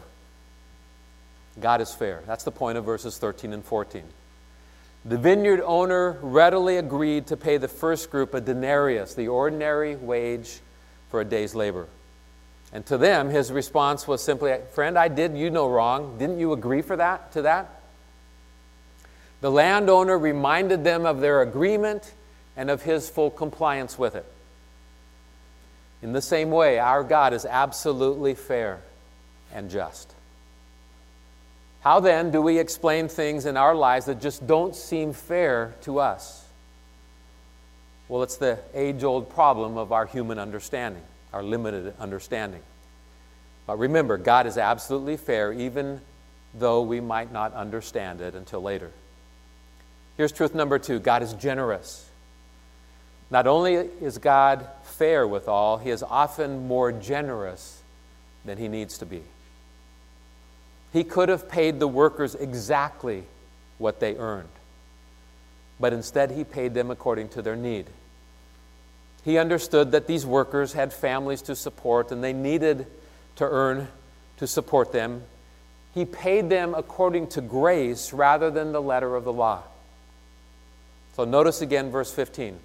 God 1.60 1.82
is 1.82 1.94
fair. 1.94 2.24
That's 2.26 2.44
the 2.44 2.52
point 2.52 2.78
of 2.78 2.86
verses 2.86 3.18
13 3.18 3.54
and 3.54 3.64
14. 3.64 4.04
The 5.06 5.18
vineyard 5.18 5.62
owner 5.66 6.18
readily 6.22 6.78
agreed 6.78 7.28
to 7.28 7.38
pay 7.38 7.58
the 7.58 7.68
first 7.68 8.10
group 8.10 8.34
a 8.34 8.42
denarius, 8.42 9.16
the 9.16 9.28
ordinary 9.28 9.96
wage 9.96 10.60
for 11.10 11.20
a 11.20 11.26
day's 11.26 11.54
labor. 11.54 11.88
And 12.74 12.84
to 12.88 12.98
them, 12.98 13.30
his 13.30 13.52
response 13.52 14.08
was 14.08 14.24
simply, 14.24 14.56
Friend, 14.72 14.98
I 14.98 15.08
did 15.08 15.38
you 15.38 15.52
no 15.52 15.70
wrong. 15.70 16.18
Didn't 16.18 16.40
you 16.40 16.54
agree 16.54 16.82
for 16.82 16.96
that, 16.96 17.32
to 17.34 17.44
that? 17.44 17.70
The 19.42 19.52
landowner 19.52 20.18
reminded 20.18 20.84
them 20.84 21.06
of 21.06 21.22
their 21.22 21.42
agreement 21.42 22.12
and 22.58 22.72
of 22.72 22.82
his 22.82 23.10
full 23.10 23.30
compliance 23.30 24.00
with 24.00 24.16
it. 24.16 24.26
In 26.02 26.14
the 26.14 26.22
same 26.22 26.50
way, 26.50 26.80
our 26.80 27.04
God 27.04 27.34
is 27.34 27.46
absolutely 27.46 28.34
fair 28.34 28.82
and 29.54 29.70
just. 29.70 30.12
How 31.82 32.00
then 32.00 32.32
do 32.32 32.42
we 32.42 32.58
explain 32.58 33.08
things 33.08 33.46
in 33.46 33.56
our 33.56 33.76
lives 33.76 34.08
that 34.08 34.20
just 34.20 34.48
don't 34.48 34.76
seem 34.76 35.14
fair 35.14 35.76
to 35.82 36.00
us? 36.00 36.44
Well, 38.08 38.24
it's 38.24 38.38
the 38.38 38.58
age 38.74 39.04
old 39.04 39.30
problem 39.30 39.78
of 39.78 39.92
our 39.92 40.06
human 40.08 40.40
understanding 40.40 41.04
our 41.34 41.44
limited 41.44 41.94
understanding. 42.00 42.62
But 43.66 43.80
remember, 43.80 44.18
God 44.18 44.46
is 44.46 44.58
absolutely 44.58 45.18
fair, 45.18 45.52
even 45.52 46.02
though 46.54 46.82
we 46.82 47.00
might 47.00 47.32
not 47.32 47.54
understand 47.54 48.22
it 48.22 48.36
until 48.36 48.62
later. 48.62 48.92
Here's 50.18 50.32
truth 50.32 50.54
number 50.54 50.80
two 50.80 51.00
God 51.00 51.24
is 51.24 51.34
generous. 51.34 52.10
Not 53.32 53.48
only 53.48 53.74
is 53.74 54.20
God 54.20 54.68
fair 54.84 55.28
with 55.28 55.48
all, 55.48 55.78
He 55.80 55.90
is 55.90 56.04
often 56.04 56.68
more 56.68 56.92
generous 56.92 57.82
than 58.46 58.58
He 58.58 58.68
needs 58.68 59.00
to 59.00 59.06
be. 59.06 59.24
He 60.92 61.04
could 61.04 61.30
have 61.30 61.50
paid 61.50 61.80
the 61.80 61.88
workers 61.88 62.36
exactly 62.36 63.24
what 63.80 64.00
they 64.00 64.16
earned, 64.16 64.50
but 65.80 65.94
instead 65.94 66.30
He 66.30 66.44
paid 66.44 66.76
them 66.76 66.92
according 66.92 67.30
to 67.30 67.42
their 67.42 67.56
need. 67.56 67.88
He 69.24 69.38
understood 69.38 69.92
that 69.92 70.08
these 70.08 70.26
workers 70.26 70.74
had 70.74 70.92
families 70.92 71.42
to 71.44 71.56
support 71.56 72.12
and 72.12 72.24
they 72.24 72.34
needed 72.34 72.88
to 73.38 73.46
earn 73.46 73.88
to 74.38 74.48
support 74.48 74.92
them. 74.92 75.24
He 75.94 76.06
paid 76.06 76.50
them 76.50 76.74
according 76.76 77.28
to 77.28 77.42
grace 77.42 78.12
rather 78.12 78.52
than 78.52 78.72
the 78.72 78.82
letter 78.82 79.16
of 79.16 79.24
the 79.24 79.34
law. 79.34 79.64
So 81.16 81.24
notice 81.24 81.62
again 81.62 81.92
verse 81.92 82.12
15. 82.12 82.60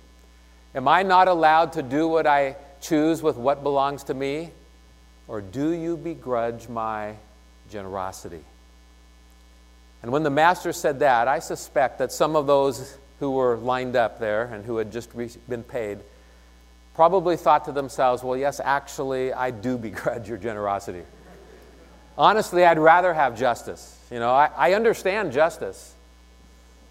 Am 0.74 0.88
I 0.88 1.02
not 1.02 1.28
allowed 1.28 1.74
to 1.74 1.82
do 1.82 2.08
what 2.08 2.26
I 2.26 2.56
choose 2.80 3.22
with 3.22 3.36
what 3.36 3.62
belongs 3.62 4.04
to 4.04 4.14
me? 4.14 4.50
Or 5.28 5.40
do 5.40 5.70
you 5.70 5.96
begrudge 5.96 6.68
my 6.68 7.16
generosity? 7.70 8.42
And 10.02 10.10
when 10.10 10.22
the 10.22 10.30
master 10.30 10.72
said 10.72 11.00
that, 11.00 11.28
I 11.28 11.38
suspect 11.38 11.98
that 11.98 12.12
some 12.12 12.34
of 12.34 12.46
those 12.46 12.96
who 13.20 13.32
were 13.32 13.56
lined 13.56 13.96
up 13.96 14.18
there 14.18 14.44
and 14.44 14.64
who 14.64 14.78
had 14.78 14.90
just 14.90 15.10
been 15.48 15.62
paid 15.62 15.98
probably 16.98 17.36
thought 17.36 17.66
to 17.66 17.70
themselves, 17.70 18.24
well, 18.24 18.36
yes, 18.36 18.58
actually, 18.58 19.32
I 19.32 19.52
do 19.52 19.78
begrudge 19.88 20.28
your 20.28 20.36
generosity. 20.36 21.04
Honestly, 22.18 22.64
I'd 22.64 22.80
rather 22.80 23.14
have 23.14 23.38
justice. 23.38 23.96
You 24.10 24.18
know, 24.18 24.32
I, 24.32 24.50
I 24.56 24.72
understand 24.74 25.30
justice. 25.30 25.94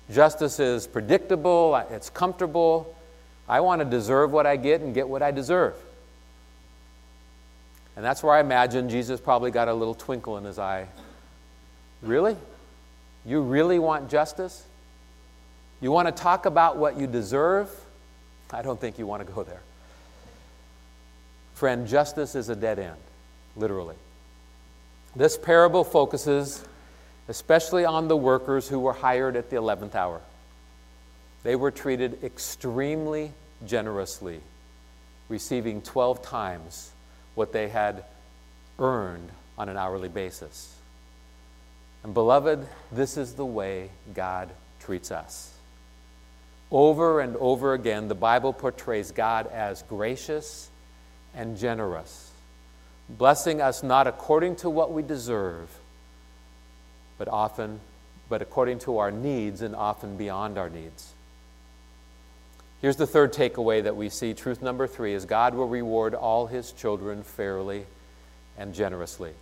Justice 0.09 0.61
is 0.61 0.87
predictable, 0.87 1.75
it's 1.91 2.09
comfortable. 2.09 2.95
I 3.49 3.59
want 3.59 3.81
to 3.81 3.85
deserve 3.85 4.31
what 4.31 4.45
I 4.45 4.55
get 4.55 4.79
and 4.79 4.93
get 4.93 5.09
what 5.09 5.21
I 5.21 5.31
deserve. 5.31 5.75
And 7.97 8.05
that's 8.05 8.23
where 8.23 8.33
I 8.33 8.39
imagine 8.39 8.87
Jesus 8.87 9.19
probably 9.19 9.51
got 9.51 9.67
a 9.67 9.73
little 9.73 9.95
twinkle 9.95 10.37
in 10.37 10.45
his 10.45 10.57
eye. 10.57 10.87
Really? 12.01 12.37
You 13.25 13.41
really 13.41 13.77
want 13.77 14.09
justice? 14.09 14.65
You 15.81 15.91
want 15.91 16.07
to 16.07 16.13
talk 16.13 16.45
about 16.45 16.77
what 16.77 16.97
you 16.97 17.07
deserve? 17.07 17.69
I 18.53 18.61
don't 18.61 18.79
think 18.79 18.97
you 18.97 19.05
want 19.05 19.27
to 19.27 19.33
go 19.33 19.43
there. 19.43 19.59
Friend, 21.57 21.87
justice 21.87 22.35
is 22.35 22.49
a 22.49 22.55
dead 22.55 22.77
end, 22.77 22.99
literally. 23.55 23.95
This 25.15 25.39
parable 25.39 25.83
focuses 25.83 26.63
especially 27.27 27.83
on 27.83 28.07
the 28.07 28.15
workers 28.15 28.67
who 28.67 28.79
were 28.79 28.93
hired 28.93 29.35
at 29.35 29.49
the 29.49 29.55
11th 29.55 29.95
hour. 29.95 30.21
They 31.41 31.55
were 31.55 31.71
treated 31.71 32.23
extremely 32.23 33.31
generously, 33.65 34.39
receiving 35.29 35.81
12 35.81 36.21
times 36.21 36.91
what 37.33 37.53
they 37.53 37.69
had 37.69 38.05
earned 38.77 39.29
on 39.57 39.67
an 39.67 39.77
hourly 39.77 40.09
basis. 40.09 40.75
And, 42.03 42.13
beloved, 42.13 42.67
this 42.91 43.17
is 43.17 43.33
the 43.33 43.45
way 43.45 43.89
God 44.13 44.51
treats 44.79 45.09
us. 45.09 45.51
Over 46.69 47.19
and 47.19 47.35
over 47.37 47.73
again, 47.73 48.09
the 48.09 48.13
Bible 48.13 48.53
portrays 48.53 49.09
God 49.09 49.47
as 49.47 49.81
gracious 49.81 50.69
and 51.35 51.57
generous, 51.57 52.31
blessing 53.09 53.61
us 53.61 53.83
not 53.83 54.07
according 54.07 54.55
to 54.57 54.69
what 54.69 54.91
we 54.91 55.01
deserve, 55.03 55.69
but 57.17 57.27
often, 57.27 57.79
but 58.29 58.41
according 58.41 58.79
to 58.79 58.97
our 58.97 59.11
needs 59.11 59.61
and 59.61 59.75
often 59.75 60.17
beyond 60.17 60.57
our 60.57 60.69
needs. 60.69 61.13
Here's 62.81 62.95
the 62.95 63.07
third 63.07 63.33
takeaway 63.33 63.83
that 63.83 63.95
we 63.95 64.09
see. 64.09 64.33
Truth 64.33 64.61
number 64.61 64.85
three 64.85 65.13
is 65.13 65.25
God 65.25 65.55
will 65.55 65.67
reward 65.67 66.13
all 66.13 66.45
his 66.45 66.71
children 66.71 67.23
fairly 67.23 67.85
and 68.57 68.73
generously. 68.73 69.33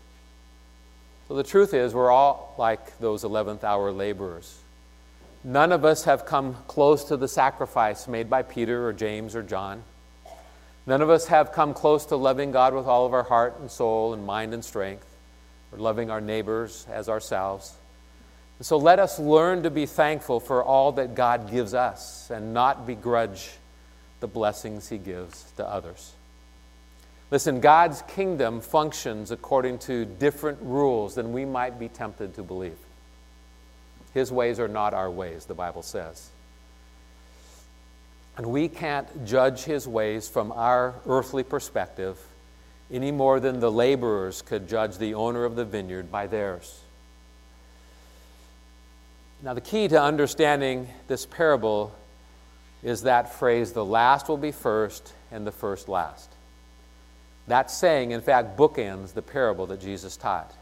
So 1.27 1.35
the 1.35 1.43
truth 1.43 1.73
is, 1.73 1.93
we're 1.93 2.11
all 2.11 2.53
like 2.57 2.97
those 2.99 3.23
11th 3.23 3.63
hour 3.63 3.91
laborers. 3.91 4.57
None 5.43 5.71
of 5.71 5.83
us 5.83 6.05
have 6.05 6.25
come 6.25 6.55
close 6.67 7.03
to 7.05 7.17
the 7.17 7.27
sacrifice 7.27 8.07
made 8.07 8.29
by 8.29 8.41
Peter 8.41 8.87
or 8.87 8.93
James 8.93 9.35
or 9.35 9.43
John. 9.43 9.83
None 10.87 11.01
of 11.01 11.09
us 11.09 11.27
have 11.27 11.51
come 11.51 11.73
close 11.73 12.05
to 12.07 12.15
loving 12.15 12.51
God 12.51 12.73
with 12.73 12.85
all 12.85 13.05
of 13.05 13.13
our 13.13 13.23
heart 13.23 13.59
and 13.59 13.71
soul 13.71 14.13
and 14.13 14.25
mind 14.25 14.53
and 14.53 14.63
strength, 14.63 15.07
or 15.71 15.79
loving 15.79 16.11
our 16.11 16.21
neighbors 16.21 16.85
as 16.91 17.09
ourselves. 17.09 17.75
And 18.59 18.65
so 18.65 18.77
let 18.77 18.99
us 18.99 19.19
learn 19.19 19.63
to 19.63 19.69
be 19.69 19.85
thankful 19.85 20.39
for 20.39 20.63
all 20.63 20.93
that 20.93 21.15
God 21.15 21.49
gives 21.49 21.73
us 21.73 22.29
and 22.29 22.53
not 22.53 22.85
begrudge 22.85 23.51
the 24.19 24.27
blessings 24.27 24.87
He 24.87 24.97
gives 24.97 25.51
to 25.57 25.67
others. 25.67 26.13
Listen, 27.31 27.59
God's 27.59 28.03
kingdom 28.03 28.61
functions 28.61 29.31
according 29.31 29.79
to 29.79 30.05
different 30.05 30.59
rules 30.61 31.15
than 31.15 31.33
we 31.33 31.43
might 31.43 31.79
be 31.79 31.89
tempted 31.89 32.35
to 32.35 32.43
believe. 32.43 32.77
His 34.13 34.31
ways 34.31 34.59
are 34.59 34.67
not 34.67 34.93
our 34.93 35.09
ways, 35.09 35.45
the 35.45 35.55
Bible 35.55 35.81
says. 35.81 36.29
And 38.37 38.47
we 38.47 38.67
can't 38.67 39.25
judge 39.25 39.63
His 39.63 39.87
ways 39.87 40.27
from 40.27 40.51
our 40.51 40.95
earthly 41.07 41.43
perspective 41.43 42.19
any 42.91 43.11
more 43.11 43.39
than 43.39 43.59
the 43.59 43.71
laborers 43.71 44.41
could 44.41 44.67
judge 44.67 44.97
the 44.97 45.13
owner 45.13 45.43
of 45.45 45.55
the 45.55 45.65
vineyard 45.65 46.11
by 46.11 46.27
theirs. 46.27 46.81
Now, 49.41 49.53
the 49.53 49.61
key 49.61 49.87
to 49.87 50.01
understanding 50.01 50.87
this 51.07 51.25
parable 51.25 51.95
is 52.83 53.03
that 53.03 53.33
phrase 53.33 53.73
the 53.73 53.85
last 53.85 54.27
will 54.27 54.37
be 54.37 54.51
first 54.51 55.13
and 55.31 55.45
the 55.45 55.51
first 55.51 55.89
last. 55.89 56.29
That 57.47 57.69
saying, 57.69 58.11
in 58.11 58.21
fact, 58.21 58.57
bookends 58.57 59.13
the 59.13 59.21
parable 59.21 59.67
that 59.67 59.81
Jesus 59.81 60.17
taught. 60.17 60.53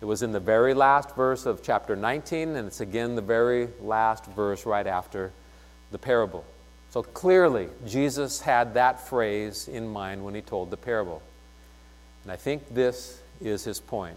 It 0.00 0.04
was 0.04 0.22
in 0.22 0.32
the 0.32 0.40
very 0.40 0.74
last 0.74 1.14
verse 1.16 1.46
of 1.46 1.62
chapter 1.62 1.96
19, 1.96 2.56
and 2.56 2.66
it's 2.66 2.80
again 2.80 3.16
the 3.16 3.22
very 3.22 3.68
last 3.80 4.26
verse 4.26 4.66
right 4.66 4.86
after 4.86 5.32
the 5.90 5.98
parable. 5.98 6.44
So 6.90 7.02
clearly, 7.02 7.68
Jesus 7.86 8.40
had 8.40 8.74
that 8.74 9.06
phrase 9.08 9.68
in 9.68 9.88
mind 9.88 10.24
when 10.24 10.34
he 10.34 10.40
told 10.40 10.70
the 10.70 10.76
parable. 10.76 11.22
And 12.22 12.32
I 12.32 12.36
think 12.36 12.74
this 12.74 13.20
is 13.40 13.64
his 13.64 13.80
point. 13.80 14.16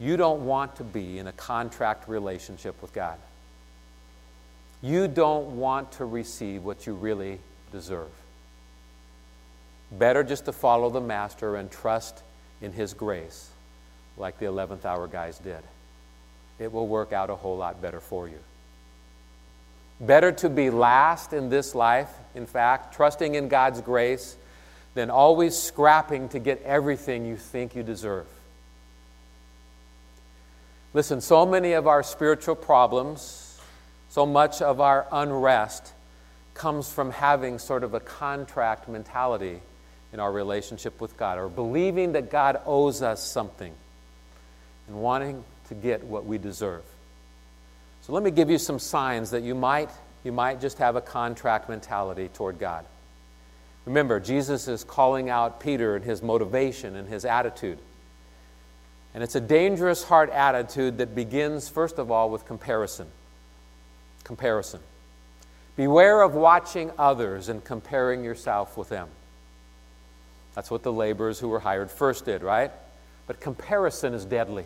You 0.00 0.16
don't 0.16 0.44
want 0.44 0.76
to 0.76 0.84
be 0.84 1.18
in 1.18 1.26
a 1.26 1.32
contract 1.32 2.08
relationship 2.08 2.80
with 2.80 2.92
God. 2.92 3.18
You 4.80 5.08
don't 5.08 5.56
want 5.56 5.92
to 5.92 6.04
receive 6.04 6.64
what 6.64 6.86
you 6.86 6.94
really 6.94 7.40
deserve. 7.72 8.10
Better 9.90 10.22
just 10.22 10.44
to 10.44 10.52
follow 10.52 10.90
the 10.90 11.00
Master 11.00 11.56
and 11.56 11.70
trust 11.70 12.22
in 12.60 12.72
His 12.72 12.94
grace, 12.94 13.50
like 14.16 14.38
the 14.38 14.46
11th 14.46 14.84
hour 14.84 15.08
guys 15.08 15.38
did. 15.38 15.62
It 16.58 16.72
will 16.72 16.86
work 16.86 17.12
out 17.12 17.30
a 17.30 17.34
whole 17.34 17.56
lot 17.56 17.80
better 17.80 18.00
for 18.00 18.28
you. 18.28 18.38
Better 20.00 20.32
to 20.32 20.48
be 20.48 20.70
last 20.70 21.32
in 21.32 21.48
this 21.48 21.74
life, 21.74 22.10
in 22.34 22.46
fact, 22.46 22.94
trusting 22.94 23.34
in 23.34 23.48
God's 23.48 23.80
grace, 23.80 24.36
than 24.94 25.10
always 25.10 25.56
scrapping 25.56 26.28
to 26.30 26.38
get 26.38 26.62
everything 26.62 27.26
you 27.26 27.36
think 27.36 27.74
you 27.74 27.82
deserve. 27.82 28.26
Listen, 30.94 31.20
so 31.20 31.44
many 31.44 31.72
of 31.72 31.86
our 31.86 32.02
spiritual 32.02 32.54
problems, 32.54 33.60
so 34.08 34.24
much 34.24 34.62
of 34.62 34.80
our 34.80 35.06
unrest 35.12 35.92
comes 36.54 36.92
from 36.92 37.10
having 37.12 37.58
sort 37.58 37.84
of 37.84 37.94
a 37.94 38.00
contract 38.00 38.88
mentality 38.88 39.60
in 40.12 40.20
our 40.20 40.32
relationship 40.32 41.00
with 41.00 41.16
God, 41.16 41.38
or 41.38 41.48
believing 41.48 42.12
that 42.12 42.30
God 42.30 42.60
owes 42.64 43.02
us 43.02 43.22
something 43.22 43.72
and 44.86 44.96
wanting 44.96 45.44
to 45.68 45.74
get 45.74 46.02
what 46.04 46.24
we 46.24 46.38
deserve. 46.38 46.82
So 48.08 48.14
let 48.14 48.22
me 48.22 48.30
give 48.30 48.48
you 48.48 48.56
some 48.56 48.78
signs 48.78 49.32
that 49.32 49.42
you 49.42 49.54
might, 49.54 49.90
you 50.24 50.32
might 50.32 50.62
just 50.62 50.78
have 50.78 50.96
a 50.96 51.00
contract 51.02 51.68
mentality 51.68 52.28
toward 52.28 52.58
God. 52.58 52.86
Remember, 53.84 54.18
Jesus 54.18 54.66
is 54.66 54.82
calling 54.82 55.28
out 55.28 55.60
Peter 55.60 55.94
and 55.94 56.02
his 56.02 56.22
motivation 56.22 56.96
and 56.96 57.06
his 57.06 57.26
attitude. 57.26 57.78
And 59.12 59.22
it's 59.22 59.34
a 59.34 59.42
dangerous 59.42 60.04
heart 60.04 60.30
attitude 60.30 60.96
that 60.98 61.14
begins, 61.14 61.68
first 61.68 61.98
of 61.98 62.10
all, 62.10 62.30
with 62.30 62.46
comparison. 62.46 63.08
Comparison. 64.24 64.80
Beware 65.76 66.22
of 66.22 66.34
watching 66.34 66.90
others 66.98 67.50
and 67.50 67.62
comparing 67.62 68.24
yourself 68.24 68.78
with 68.78 68.88
them. 68.88 69.08
That's 70.54 70.70
what 70.70 70.82
the 70.82 70.92
laborers 70.92 71.38
who 71.38 71.48
were 71.48 71.60
hired 71.60 71.90
first 71.90 72.24
did, 72.24 72.42
right? 72.42 72.70
But 73.26 73.38
comparison 73.38 74.14
is 74.14 74.24
deadly. 74.24 74.64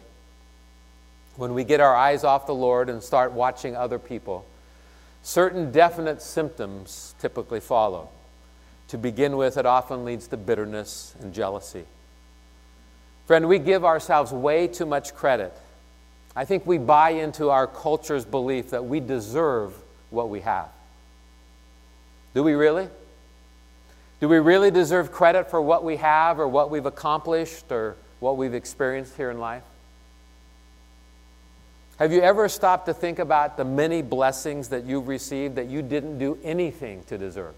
When 1.36 1.54
we 1.54 1.64
get 1.64 1.80
our 1.80 1.96
eyes 1.96 2.24
off 2.24 2.46
the 2.46 2.54
Lord 2.54 2.88
and 2.88 3.02
start 3.02 3.32
watching 3.32 3.74
other 3.74 3.98
people, 3.98 4.44
certain 5.22 5.72
definite 5.72 6.20
symptoms 6.20 7.14
typically 7.18 7.60
follow. 7.60 8.10
To 8.88 8.98
begin 8.98 9.36
with, 9.36 9.56
it 9.56 9.64
often 9.64 10.04
leads 10.04 10.26
to 10.28 10.36
bitterness 10.36 11.14
and 11.20 11.32
jealousy. 11.32 11.84
Friend, 13.26 13.48
we 13.48 13.58
give 13.58 13.84
ourselves 13.84 14.32
way 14.32 14.68
too 14.68 14.84
much 14.84 15.14
credit. 15.14 15.56
I 16.36 16.44
think 16.44 16.66
we 16.66 16.76
buy 16.78 17.10
into 17.10 17.50
our 17.50 17.66
culture's 17.66 18.24
belief 18.24 18.70
that 18.70 18.84
we 18.84 19.00
deserve 19.00 19.74
what 20.10 20.28
we 20.28 20.40
have. 20.40 20.68
Do 22.34 22.42
we 22.42 22.52
really? 22.52 22.88
Do 24.20 24.28
we 24.28 24.38
really 24.38 24.70
deserve 24.70 25.12
credit 25.12 25.50
for 25.50 25.60
what 25.60 25.84
we 25.84 25.96
have 25.96 26.38
or 26.38 26.48
what 26.48 26.70
we've 26.70 26.86
accomplished 26.86 27.70
or 27.70 27.96
what 28.20 28.36
we've 28.36 28.54
experienced 28.54 29.16
here 29.16 29.30
in 29.30 29.38
life? 29.38 29.64
Have 31.98 32.12
you 32.12 32.20
ever 32.20 32.48
stopped 32.48 32.86
to 32.86 32.94
think 32.94 33.18
about 33.18 33.56
the 33.56 33.64
many 33.64 34.02
blessings 34.02 34.68
that 34.68 34.84
you've 34.84 35.08
received 35.08 35.56
that 35.56 35.68
you 35.68 35.82
didn't 35.82 36.18
do 36.18 36.38
anything 36.42 37.04
to 37.04 37.18
deserve? 37.18 37.54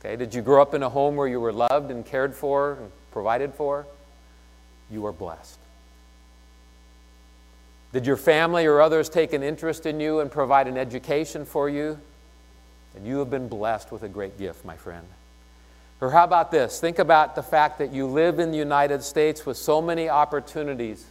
Okay, 0.00 0.16
did 0.16 0.34
you 0.34 0.42
grow 0.42 0.62
up 0.62 0.74
in 0.74 0.82
a 0.82 0.88
home 0.88 1.16
where 1.16 1.26
you 1.26 1.40
were 1.40 1.52
loved 1.52 1.90
and 1.90 2.06
cared 2.06 2.34
for 2.34 2.74
and 2.74 2.90
provided 3.10 3.52
for? 3.54 3.86
you 4.90 5.06
are 5.06 5.12
blessed. 5.12 5.58
Did 7.92 8.06
your 8.06 8.16
family 8.16 8.66
or 8.66 8.80
others 8.80 9.08
take 9.08 9.32
an 9.32 9.42
interest 9.42 9.86
in 9.86 10.00
you 10.00 10.20
and 10.20 10.30
provide 10.30 10.68
an 10.68 10.76
education 10.76 11.44
for 11.44 11.68
you? 11.68 11.98
And 12.94 13.06
you 13.06 13.18
have 13.18 13.30
been 13.30 13.48
blessed 13.48 13.92
with 13.92 14.02
a 14.02 14.08
great 14.08 14.38
gift, 14.38 14.64
my 14.64 14.76
friend. 14.76 15.06
Or 16.00 16.10
how 16.10 16.24
about 16.24 16.50
this? 16.50 16.80
Think 16.80 16.98
about 16.98 17.34
the 17.34 17.42
fact 17.42 17.78
that 17.78 17.92
you 17.92 18.06
live 18.06 18.38
in 18.38 18.50
the 18.50 18.58
United 18.58 19.02
States 19.02 19.44
with 19.44 19.56
so 19.56 19.80
many 19.80 20.08
opportunities. 20.08 21.04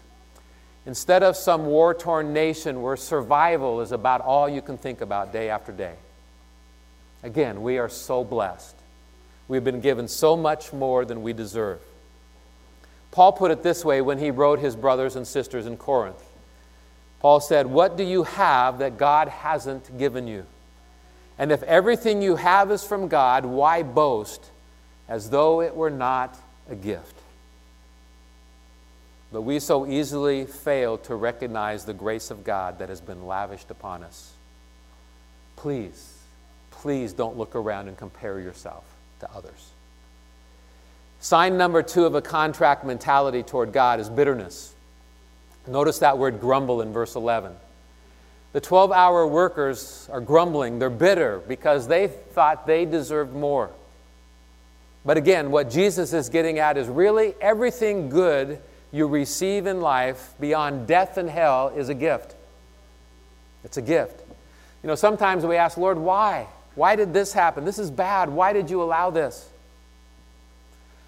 Instead 0.87 1.21
of 1.21 1.35
some 1.35 1.65
war 1.65 1.93
torn 1.93 2.31
nation 2.31 2.81
where 2.81 2.95
survival 2.95 3.81
is 3.81 3.91
about 3.91 4.21
all 4.21 4.47
you 4.47 4.61
can 4.61 4.77
think 4.77 5.01
about 5.01 5.33
day 5.33 5.49
after 5.49 5.73
day. 5.73 5.93
Again, 7.23 7.61
we 7.61 7.77
are 7.77 7.89
so 7.89 8.23
blessed. 8.23 8.73
We've 9.49 9.65
been 9.65 9.81
given 9.81 10.07
so 10.07 10.37
much 10.37 10.71
more 10.71 11.03
than 11.03 11.23
we 11.23 11.33
deserve. 11.33 11.81
Paul 13.11 13.33
put 13.33 13.51
it 13.51 13.63
this 13.63 13.83
way 13.83 13.99
when 13.99 14.17
he 14.17 14.31
wrote 14.31 14.59
his 14.59 14.77
brothers 14.77 15.17
and 15.17 15.27
sisters 15.27 15.65
in 15.65 15.75
Corinth. 15.75 16.23
Paul 17.19 17.41
said, 17.41 17.67
What 17.67 17.97
do 17.97 18.03
you 18.03 18.23
have 18.23 18.79
that 18.79 18.97
God 18.97 19.27
hasn't 19.27 19.97
given 19.97 20.25
you? 20.25 20.45
And 21.37 21.51
if 21.51 21.63
everything 21.63 22.21
you 22.21 22.37
have 22.37 22.71
is 22.71 22.85
from 22.85 23.09
God, 23.09 23.45
why 23.45 23.83
boast 23.83 24.51
as 25.09 25.31
though 25.31 25.61
it 25.61 25.75
were 25.75 25.89
not 25.89 26.37
a 26.69 26.75
gift. 26.75 27.16
But 29.31 29.41
we 29.41 29.59
so 29.59 29.85
easily 29.85 30.45
fail 30.45 30.97
to 30.99 31.15
recognize 31.15 31.85
the 31.85 31.93
grace 31.93 32.31
of 32.31 32.43
God 32.43 32.79
that 32.79 32.89
has 32.89 33.01
been 33.01 33.27
lavished 33.27 33.69
upon 33.71 34.03
us. 34.03 34.31
Please, 35.57 36.13
please 36.71 37.13
don't 37.13 37.37
look 37.37 37.55
around 37.55 37.87
and 37.87 37.97
compare 37.97 38.39
yourself 38.39 38.85
to 39.19 39.29
others. 39.33 39.71
Sign 41.19 41.57
number 41.57 41.81
two 41.83 42.05
of 42.05 42.15
a 42.15 42.21
contract 42.21 42.85
mentality 42.85 43.43
toward 43.43 43.73
God 43.73 43.99
is 43.99 44.09
bitterness. 44.09 44.73
Notice 45.67 45.99
that 45.99 46.17
word 46.17 46.39
grumble 46.39 46.81
in 46.81 46.93
verse 46.93 47.15
11. 47.15 47.53
The 48.53 48.61
12 48.61 48.91
hour 48.91 49.27
workers 49.27 50.07
are 50.11 50.21
grumbling. 50.21 50.79
They're 50.79 50.89
bitter 50.89 51.39
because 51.47 51.87
they 51.87 52.07
thought 52.07 52.65
they 52.65 52.85
deserved 52.85 53.33
more. 53.33 53.71
But 55.03 55.17
again, 55.17 55.51
what 55.51 55.69
Jesus 55.69 56.13
is 56.13 56.29
getting 56.29 56.59
at 56.59 56.77
is 56.77 56.87
really 56.87 57.33
everything 57.41 58.09
good 58.09 58.59
you 58.91 59.07
receive 59.07 59.67
in 59.67 59.81
life 59.81 60.33
beyond 60.39 60.87
death 60.87 61.17
and 61.17 61.29
hell 61.29 61.69
is 61.75 61.89
a 61.89 61.93
gift. 61.93 62.35
It's 63.63 63.77
a 63.77 63.81
gift. 63.81 64.21
You 64.83 64.87
know, 64.87 64.95
sometimes 64.95 65.45
we 65.45 65.55
ask, 65.55 65.77
Lord, 65.77 65.97
why? 65.97 66.47
Why 66.75 66.95
did 66.95 67.13
this 67.13 67.33
happen? 67.33 67.65
This 67.65 67.79
is 67.79 67.91
bad. 67.91 68.29
Why 68.29 68.53
did 68.53 68.69
you 68.69 68.81
allow 68.81 69.09
this? 69.09 69.49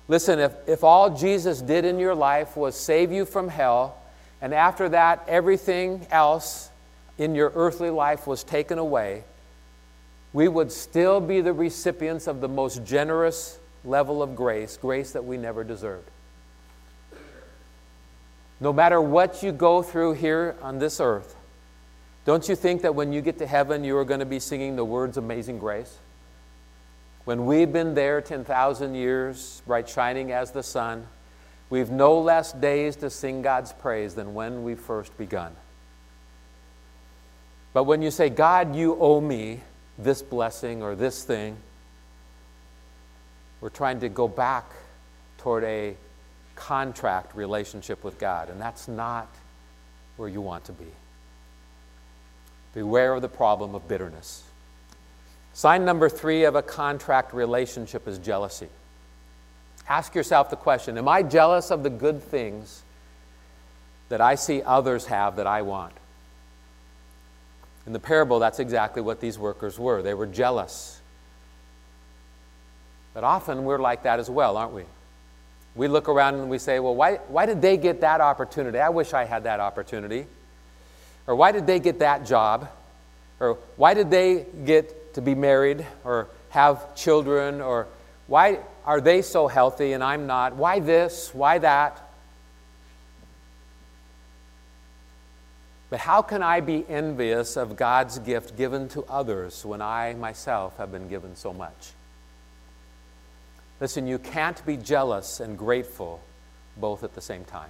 Listen, 0.08 0.40
if, 0.40 0.54
if 0.68 0.84
all 0.84 1.16
Jesus 1.16 1.62
did 1.62 1.86
in 1.86 2.00
your 2.00 2.16
life 2.16 2.58
was 2.58 2.76
save 2.76 3.12
you 3.12 3.26
from 3.26 3.48
hell, 3.48 3.96
and 4.42 4.54
after 4.54 4.90
that, 4.90 5.24
everything 5.28 6.08
else 6.10 6.70
in 7.18 7.36
your 7.36 7.52
earthly 7.54 7.92
life 7.92 8.26
was 8.26 8.44
taken 8.44 8.80
away, 8.80 9.24
we 10.34 10.48
would 10.48 10.72
still 10.72 11.22
be 11.22 11.42
the 11.42 11.54
recipients 11.54 12.28
of 12.28 12.42
the 12.42 12.48
most 12.48 12.84
generous 12.84 13.60
level 13.86 14.24
of 14.24 14.36
grace, 14.36 14.78
grace 14.78 15.12
that 15.12 15.24
we 15.24 15.38
never 15.38 15.64
deserved. 15.64 16.10
No 18.60 18.74
matter 18.74 19.00
what 19.00 19.42
you 19.42 19.52
go 19.52 19.82
through 19.82 20.14
here 20.14 20.56
on 20.62 20.80
this 20.80 21.00
earth, 21.00 21.36
don't 22.26 22.48
you 22.48 22.56
think 22.56 22.82
that 22.82 22.94
when 22.94 23.14
you 23.14 23.22
get 23.22 23.38
to 23.40 23.48
heaven, 23.48 23.84
you 23.84 23.98
are 23.98 24.06
going 24.06 24.20
to 24.20 24.26
be 24.26 24.40
singing 24.40 24.76
the 24.76 24.86
words 24.86 25.18
Amazing 25.18 25.60
Grace? 25.60 25.98
When 27.26 27.46
we've 27.46 27.72
been 27.72 27.94
there 27.94 28.22
10,000 28.22 28.96
years, 28.96 29.62
bright 29.66 29.88
shining 29.88 30.32
as 30.32 30.52
the 30.52 30.64
sun, 30.64 31.08
we've 31.70 31.90
no 31.90 32.20
less 32.20 32.52
days 32.52 32.96
to 32.98 33.10
sing 33.10 33.42
God's 33.42 33.72
praise 33.72 34.16
than 34.16 34.34
when 34.34 34.64
we 34.64 34.76
first 34.76 35.18
begun. 35.18 35.56
But 37.72 37.84
when 37.84 38.02
you 38.02 38.12
say, 38.12 38.30
God, 38.30 38.76
you 38.76 38.98
owe 39.00 39.22
me 39.22 39.62
this 39.98 40.22
blessing 40.22 40.82
or 40.82 40.96
this 40.96 41.24
thing, 41.24 41.58
we're 43.62 43.70
trying 43.70 44.00
to 44.00 44.10
go 44.10 44.28
back 44.28 44.66
toward 45.38 45.64
a 45.64 45.96
contract 46.60 47.36
relationship 47.36 48.04
with 48.04 48.20
God, 48.20 48.50
and 48.50 48.60
that's 48.60 48.88
not 48.88 49.28
where 50.18 50.28
you 50.28 50.42
want 50.42 50.66
to 50.66 50.74
be. 50.74 50.92
Beware 52.74 53.14
of 53.14 53.22
the 53.22 53.30
problem 53.30 53.74
of 53.76 53.88
bitterness. 53.88 54.44
Sign 55.54 55.86
number 55.86 56.10
three 56.10 56.44
of 56.44 56.56
a 56.56 56.62
contract 56.62 57.34
relationship 57.34 58.08
is 58.08 58.20
jealousy. 58.20 58.68
Ask 59.88 60.14
yourself 60.14 60.50
the 60.50 60.56
question 60.56 60.98
Am 60.98 61.08
I 61.08 61.24
jealous 61.24 61.72
of 61.72 61.82
the 61.84 61.90
good 61.90 62.22
things 62.22 62.84
that 64.10 64.22
I 64.22 64.36
see 64.36 64.62
others 64.62 65.06
have 65.06 65.38
that 65.38 65.48
I 65.48 65.62
want? 65.62 65.94
In 67.88 67.94
the 67.94 68.00
parable, 68.00 68.40
that's 68.40 68.60
exactly 68.60 69.02
what 69.02 69.22
these 69.22 69.40
workers 69.40 69.80
were. 69.80 70.02
They 70.02 70.14
were 70.14 70.28
jealous. 70.28 71.00
But 73.14 73.24
often 73.24 73.64
we're 73.64 73.80
like 73.80 74.04
that 74.04 74.20
as 74.20 74.30
well, 74.30 74.58
aren't 74.58 74.74
we? 74.74 74.84
We 75.76 75.88
look 75.88 76.10
around 76.10 76.36
and 76.36 76.50
we 76.50 76.58
say, 76.58 76.80
well, 76.80 76.96
why, 76.96 77.18
why 77.28 77.46
did 77.46 77.62
they 77.62 77.78
get 77.78 78.02
that 78.02 78.22
opportunity? 78.22 78.80
I 78.80 78.90
wish 78.90 79.14
I 79.14 79.26
had 79.26 79.44
that 79.44 79.60
opportunity. 79.60 80.26
Or 81.28 81.36
why 81.36 81.52
did 81.52 81.68
they 81.68 81.80
get 81.80 82.00
that 82.00 82.26
job? 82.26 82.70
Or 83.40 83.58
why 83.78 83.94
did 83.94 84.10
they 84.10 84.46
get 84.66 85.14
to 85.14 85.22
be 85.22 85.36
married 85.36 85.86
or 86.04 86.28
have 86.50 86.96
children? 86.96 87.62
Or 87.62 87.88
why 88.28 88.60
are 88.86 89.00
they 89.00 89.22
so 89.22 89.48
healthy 89.48 89.94
and 89.94 90.04
I'm 90.04 90.28
not? 90.28 90.56
Why 90.56 90.80
this? 90.80 91.34
Why 91.34 91.60
that? 91.60 92.10
But 95.90 96.00
how 96.00 96.22
can 96.22 96.44
I 96.44 96.60
be 96.60 96.86
envious 96.88 97.58
of 97.58 97.76
God's 97.76 98.20
gift 98.20 98.56
given 98.56 98.90
to 98.90 99.04
others 99.06 99.66
when 99.66 99.82
I 99.82 100.14
myself 100.14 100.78
have 100.78 100.92
been 100.92 101.08
given 101.10 101.36
so 101.36 101.52
much? 101.52 101.94
Listen, 103.80 104.08
you 104.08 104.20
can't 104.20 104.64
be 104.66 104.78
jealous 104.78 105.40
and 105.40 105.58
grateful 105.58 106.22
both 106.78 107.04
at 107.04 107.16
the 107.16 107.22
same 107.22 107.46
time. 107.46 107.70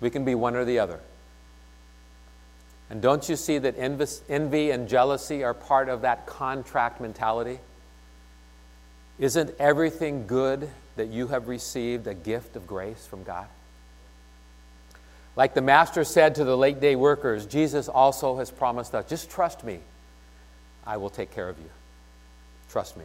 We 0.00 0.10
can 0.10 0.24
be 0.24 0.34
one 0.34 0.56
or 0.56 0.64
the 0.64 0.78
other. 0.78 1.00
And 2.88 3.02
don't 3.02 3.28
you 3.28 3.36
see 3.36 3.58
that 3.58 3.76
envy 3.78 4.70
and 4.70 4.88
jealousy 4.88 5.42
are 5.42 5.54
part 5.54 5.88
of 5.88 6.02
that 6.02 6.26
contract 6.26 7.00
mentality? 7.00 7.58
Isn't 9.18 9.54
everything 9.58 10.26
good 10.26 10.70
that 10.96 11.08
you 11.08 11.28
have 11.28 11.48
received 11.48 12.06
a 12.06 12.14
gift 12.14 12.54
of 12.54 12.66
grace 12.66 13.06
from 13.06 13.24
God? 13.24 13.46
Like 15.34 15.52
the 15.54 15.62
master 15.62 16.04
said 16.04 16.36
to 16.36 16.44
the 16.44 16.56
late 16.56 16.80
day 16.80 16.96
workers, 16.96 17.44
Jesus 17.46 17.88
also 17.88 18.38
has 18.38 18.50
promised 18.50 18.94
us 18.94 19.06
just 19.08 19.30
trust 19.30 19.64
me, 19.64 19.80
I 20.86 20.96
will 20.98 21.10
take 21.10 21.32
care 21.34 21.48
of 21.48 21.58
you. 21.58 21.70
Trust 22.70 22.96
me. 22.96 23.04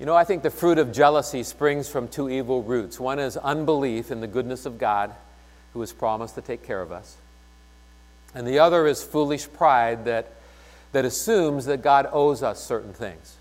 You 0.00 0.06
know, 0.06 0.16
I 0.16 0.24
think 0.24 0.42
the 0.42 0.50
fruit 0.50 0.78
of 0.78 0.92
jealousy 0.92 1.42
springs 1.42 1.86
from 1.86 2.08
two 2.08 2.30
evil 2.30 2.62
roots. 2.62 2.98
One 2.98 3.18
is 3.18 3.36
unbelief 3.36 4.10
in 4.10 4.22
the 4.22 4.26
goodness 4.26 4.64
of 4.64 4.78
God, 4.78 5.14
who 5.74 5.80
has 5.80 5.92
promised 5.92 6.36
to 6.36 6.40
take 6.40 6.62
care 6.62 6.80
of 6.80 6.90
us. 6.90 7.18
And 8.34 8.46
the 8.46 8.60
other 8.60 8.86
is 8.86 9.04
foolish 9.04 9.52
pride 9.52 10.06
that, 10.06 10.32
that 10.92 11.04
assumes 11.04 11.66
that 11.66 11.82
God 11.82 12.08
owes 12.10 12.42
us 12.42 12.64
certain 12.64 12.94
things. 12.94 13.36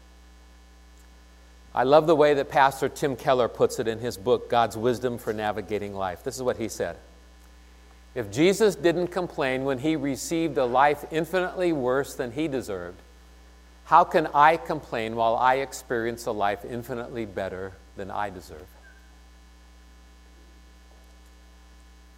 I 1.74 1.84
love 1.84 2.08
the 2.08 2.16
way 2.16 2.34
that 2.34 2.50
Pastor 2.50 2.90
Tim 2.90 3.16
Keller 3.16 3.48
puts 3.48 3.80
it 3.80 3.88
in 3.88 4.00
his 4.00 4.18
book, 4.18 4.50
God's 4.50 4.76
Wisdom 4.76 5.18
for 5.18 5.32
Navigating 5.32 5.96
Life. 5.96 6.26
This 6.26 6.36
is 6.36 6.44
what 6.44 6.58
he 6.58 6.68
said 6.68 6.98
If 8.16 8.30
Jesus 8.32 8.76
didn't 8.76 9.08
complain 9.08 9.64
when 9.64 9.78
he 9.80 9.96
received 9.96 10.58
a 10.58 10.66
life 10.66 11.06
infinitely 11.10 11.72
worse 11.72 12.16
than 12.16 12.34
he 12.34 12.50
deserved, 12.50 13.00
how 13.90 14.04
can 14.04 14.28
I 14.36 14.56
complain 14.58 15.16
while 15.16 15.36
I 15.36 15.56
experience 15.56 16.28
a 16.28 16.32
life 16.32 16.64
infinitely 16.64 17.26
better 17.26 17.74
than 17.98 18.12
I 18.12 18.30
deserve? 18.30 18.68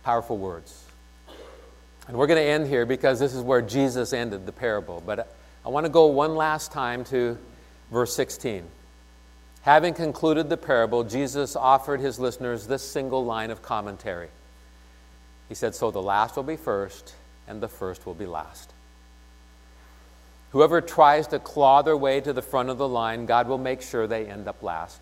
Powerful 0.04 0.38
words. 0.38 0.84
And 2.10 2.18
we're 2.18 2.28
going 2.28 2.44
to 2.44 2.50
end 2.50 2.68
here 2.68 2.86
because 2.86 3.22
this 3.22 3.34
is 3.34 3.42
where 3.42 3.62
Jesus 3.62 4.12
ended 4.12 4.46
the 4.46 4.52
parable. 4.52 5.02
But 5.06 5.34
I 5.66 5.70
want 5.70 5.86
to 5.86 5.90
go 5.90 6.08
one 6.08 6.36
last 6.36 6.74
time 6.74 7.06
to 7.06 7.38
verse 7.90 8.14
16. 8.18 8.66
Having 9.62 9.94
concluded 9.94 10.50
the 10.50 10.58
parable, 10.58 11.06
Jesus 11.06 11.56
offered 11.56 12.02
his 12.02 12.20
listeners 12.20 12.68
this 12.68 12.84
single 12.84 13.24
line 13.24 13.50
of 13.50 13.62
commentary. 13.62 14.28
He 15.48 15.56
said, 15.56 15.74
So 15.74 15.90
the 15.90 16.02
last 16.02 16.36
will 16.36 16.44
be 16.44 16.58
first, 16.58 17.16
and 17.48 17.62
the 17.62 17.70
first 17.70 18.06
will 18.06 18.14
be 18.14 18.26
last. 18.26 18.74
Whoever 20.52 20.82
tries 20.82 21.28
to 21.28 21.40
claw 21.40 21.82
their 21.82 21.96
way 21.96 22.20
to 22.22 22.34
the 22.34 22.42
front 22.42 22.70
of 22.70 22.78
the 22.78 22.88
line, 22.88 23.26
God 23.26 23.48
will 23.48 23.58
make 23.58 23.82
sure 23.82 24.06
they 24.06 24.26
end 24.26 24.48
up 24.48 24.62
last. 24.62 25.02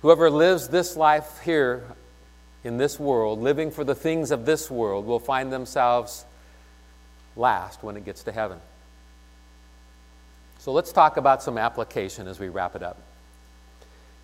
Whoever 0.00 0.30
lives 0.30 0.68
this 0.68 0.96
life 0.96 1.40
here 1.44 1.84
in 2.64 2.78
this 2.78 2.98
world, 2.98 3.40
living 3.40 3.70
for 3.70 3.84
the 3.84 3.94
things 3.94 4.30
of 4.30 4.46
this 4.46 4.70
world, 4.70 5.04
will 5.04 5.18
find 5.18 5.52
themselves 5.52 6.24
last 7.36 7.82
when 7.82 7.96
it 7.96 8.04
gets 8.04 8.22
to 8.24 8.32
heaven. 8.32 8.58
So 10.58 10.72
let's 10.72 10.92
talk 10.92 11.16
about 11.16 11.42
some 11.42 11.58
application 11.58 12.28
as 12.28 12.40
we 12.40 12.48
wrap 12.48 12.74
it 12.74 12.82
up. 12.82 13.00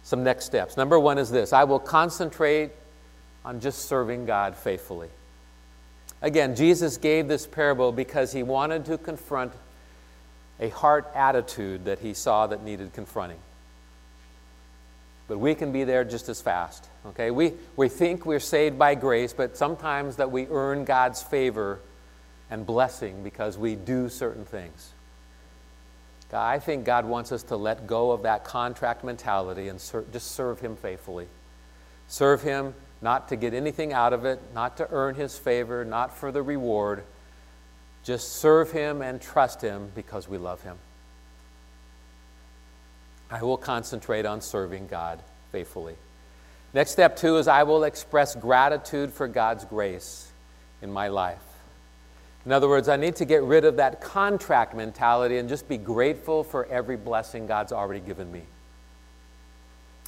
Some 0.03 0.25
next 0.25 0.47
steps. 0.47 0.77
Number 0.77 0.99
one 0.99 1.18
is 1.18 1.31
this 1.31 1.53
I 1.53 1.64
will 1.64 1.79
concentrate 1.79 2.70
on 3.44 3.61
just 3.61 3.87
serving 3.87 4.27
God 4.27 4.56
faithfully. 4.56 5.08
Again, 6.23 6.56
Jesus 6.56 6.96
gave 6.96 7.29
this 7.29 7.46
parable 7.46 7.92
because 7.92 8.33
he 8.33 8.42
wanted 8.42 8.87
to 8.87 8.96
confront 8.96 9.52
a 10.61 10.69
heart 10.69 11.11
attitude 11.15 11.87
that 11.87 11.98
he 11.98 12.15
saw 12.15 12.46
that 12.46 12.63
needed 12.63 12.92
confronting. 12.92 13.38
But 15.27 15.38
we 15.38 15.55
can 15.55 15.73
be 15.73 15.85
there 15.85 16.05
just 16.05 16.29
as 16.29 16.40
fast. 16.40 16.88
Okay? 17.07 17.31
We, 17.31 17.55
we 17.77 17.88
think 17.88 18.27
we're 18.27 18.40
saved 18.40 18.79
by 18.79 18.94
grace, 18.94 19.33
but 19.33 19.57
sometimes 19.57 20.17
that 20.17 20.31
we 20.31 20.46
earn 20.48 20.85
God's 20.85 21.23
favor 21.23 21.81
and 22.50 22.67
blessing 22.67 23.23
because 23.25 23.57
we 23.57 23.75
do 23.75 24.09
certain 24.09 24.44
things. 24.44 24.92
I 26.33 26.59
think 26.59 26.85
God 26.85 27.05
wants 27.05 27.33
us 27.33 27.44
to 27.44 27.57
let 27.57 27.87
go 27.87 28.11
of 28.11 28.23
that 28.23 28.44
contract 28.44 29.05
mentality 29.05 29.69
and 29.69 29.81
ser- 29.81 30.05
just 30.13 30.33
serve 30.33 30.61
Him 30.61 30.77
faithfully. 30.77 31.29
Serve 32.09 32.42
Him 32.42 32.75
not 33.00 33.29
to 33.29 33.37
get 33.37 33.55
anything 33.55 33.92
out 33.92 34.13
of 34.13 34.25
it, 34.25 34.40
not 34.52 34.77
to 34.79 34.88
earn 34.90 35.15
His 35.15 35.38
favor, 35.38 35.85
not 35.85 36.17
for 36.17 36.33
the 36.33 36.42
reward, 36.42 37.05
just 38.05 38.35
serve 38.35 38.71
Him 38.71 39.02
and 39.02 39.21
trust 39.21 39.63
Him 39.63 39.90
because 39.94 40.29
we 40.29 40.38
love 40.38 40.63
Him. 40.63 40.77
I 43.31 43.42
will 43.42 43.57
concentrate 43.57 44.27
on 44.27 44.40
serving 44.40 44.87
God 44.87 45.21
faithfully. 45.50 45.96
Next 46.75 46.90
step 46.90 47.17
two 47.17 47.37
is 47.38 47.48
I 47.48 47.63
will 47.63 47.85
express 47.85 48.35
gratitude 48.35 49.13
for 49.13 49.27
God's 49.27 49.65
grace 49.65 50.31
in 50.83 50.92
my 50.92 51.09
life. 51.09 51.38
In 52.44 52.52
other 52.52 52.69
words, 52.69 52.88
I 52.88 52.96
need 52.96 53.17
to 53.17 53.25
get 53.25 53.42
rid 53.42 53.65
of 53.65 53.77
that 53.77 54.02
contract 54.02 54.75
mentality 54.75 55.38
and 55.38 55.48
just 55.48 55.67
be 55.67 55.79
grateful 55.79 56.44
for 56.44 56.67
every 56.67 56.96
blessing 56.96 57.46
God's 57.46 57.73
already 57.73 58.00
given 58.00 58.31
me. 58.31 58.42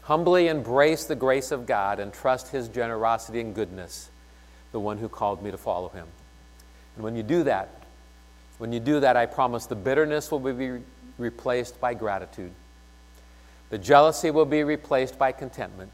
Humbly 0.03 0.49
embrace 0.49 1.05
the 1.05 1.17
grace 1.17 1.51
of 1.51 1.67
God 1.67 1.99
and 1.99 2.13
trust 2.13 2.49
His 2.49 2.69
generosity 2.69 3.41
and 3.41 3.55
goodness, 3.55 4.11
the 4.73 4.79
one 4.79 4.99
who 4.99 5.09
called 5.09 5.43
me 5.43 5.51
to 5.51 5.57
follow 5.57 5.89
Him. 5.89 6.07
And 6.95 7.05
when 7.05 7.17
you 7.17 7.23
do 7.23 7.43
that, 7.45 7.86
when 8.59 8.73
you 8.73 8.81
do 8.81 9.01
that, 9.01 9.17
I 9.17 9.27
promise 9.27 9.67
the 9.67 9.75
bitterness 9.75 10.31
will 10.31 10.41
be 10.41 10.81
replaced 11.19 11.81
by 11.81 11.95
gratitude. 11.95 12.53
The 13.71 13.79
jealousy 13.79 14.31
will 14.31 14.45
be 14.45 14.63
replaced 14.65 15.19
by 15.19 15.33
contentment, 15.33 15.93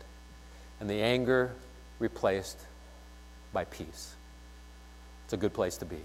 and 0.81 0.89
the 0.89 1.01
anger 1.01 1.53
replaced 1.99 2.59
by 3.53 3.65
peace. 3.65 4.15
It's 5.25 5.33
a 5.33 5.37
good 5.37 5.55
place 5.55 5.77
to 5.79 5.85
be. 5.85 5.99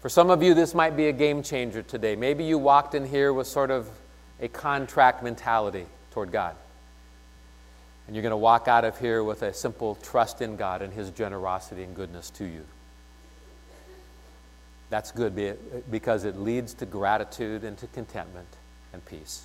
For 0.00 0.08
some 0.08 0.30
of 0.30 0.42
you, 0.42 0.54
this 0.54 0.74
might 0.74 0.96
be 0.96 1.08
a 1.08 1.12
game 1.12 1.42
changer 1.42 1.82
today. 1.82 2.14
Maybe 2.14 2.44
you 2.44 2.58
walked 2.58 2.94
in 2.94 3.06
here 3.06 3.32
with 3.32 3.46
sort 3.46 3.70
of 3.70 3.88
a 4.40 4.48
contract 4.48 5.22
mentality 5.22 5.86
toward 6.12 6.30
God. 6.30 6.54
And 8.06 8.14
you're 8.14 8.22
going 8.22 8.30
to 8.30 8.36
walk 8.36 8.68
out 8.68 8.84
of 8.84 8.98
here 8.98 9.24
with 9.24 9.42
a 9.42 9.52
simple 9.52 9.96
trust 9.96 10.40
in 10.40 10.56
God 10.56 10.82
and 10.82 10.92
His 10.92 11.10
generosity 11.10 11.82
and 11.82 11.94
goodness 11.96 12.30
to 12.30 12.44
you. 12.44 12.64
That's 14.90 15.12
good 15.12 15.58
because 15.90 16.24
it 16.24 16.38
leads 16.38 16.74
to 16.74 16.86
gratitude 16.86 17.64
and 17.64 17.76
to 17.78 17.86
contentment 17.88 18.48
and 18.92 19.04
peace. 19.04 19.44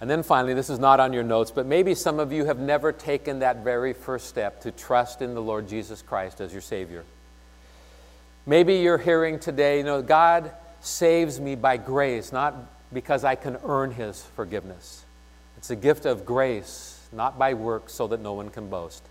And 0.00 0.08
then 0.08 0.22
finally, 0.22 0.54
this 0.54 0.70
is 0.70 0.78
not 0.78 1.00
on 1.00 1.12
your 1.12 1.24
notes, 1.24 1.50
but 1.50 1.66
maybe 1.66 1.94
some 1.94 2.20
of 2.20 2.32
you 2.32 2.44
have 2.44 2.60
never 2.60 2.92
taken 2.92 3.40
that 3.40 3.64
very 3.64 3.92
first 3.92 4.28
step 4.28 4.60
to 4.60 4.70
trust 4.70 5.22
in 5.22 5.34
the 5.34 5.42
Lord 5.42 5.68
Jesus 5.68 6.02
Christ 6.02 6.40
as 6.40 6.52
your 6.52 6.62
Savior. 6.62 7.04
Maybe 8.46 8.76
you're 8.76 8.96
hearing 8.96 9.40
today, 9.40 9.78
you 9.78 9.84
know, 9.84 10.00
God 10.00 10.52
saves 10.80 11.40
me 11.40 11.56
by 11.56 11.78
grace, 11.78 12.32
not 12.32 12.54
because 12.92 13.24
I 13.24 13.34
can 13.34 13.58
earn 13.64 13.90
His 13.90 14.22
forgiveness. 14.36 15.04
It's 15.56 15.70
a 15.70 15.76
gift 15.76 16.06
of 16.06 16.24
grace, 16.24 17.00
not 17.12 17.36
by 17.36 17.54
works, 17.54 17.92
so 17.92 18.06
that 18.06 18.20
no 18.20 18.34
one 18.34 18.50
can 18.50 18.70
boast. 18.70 19.02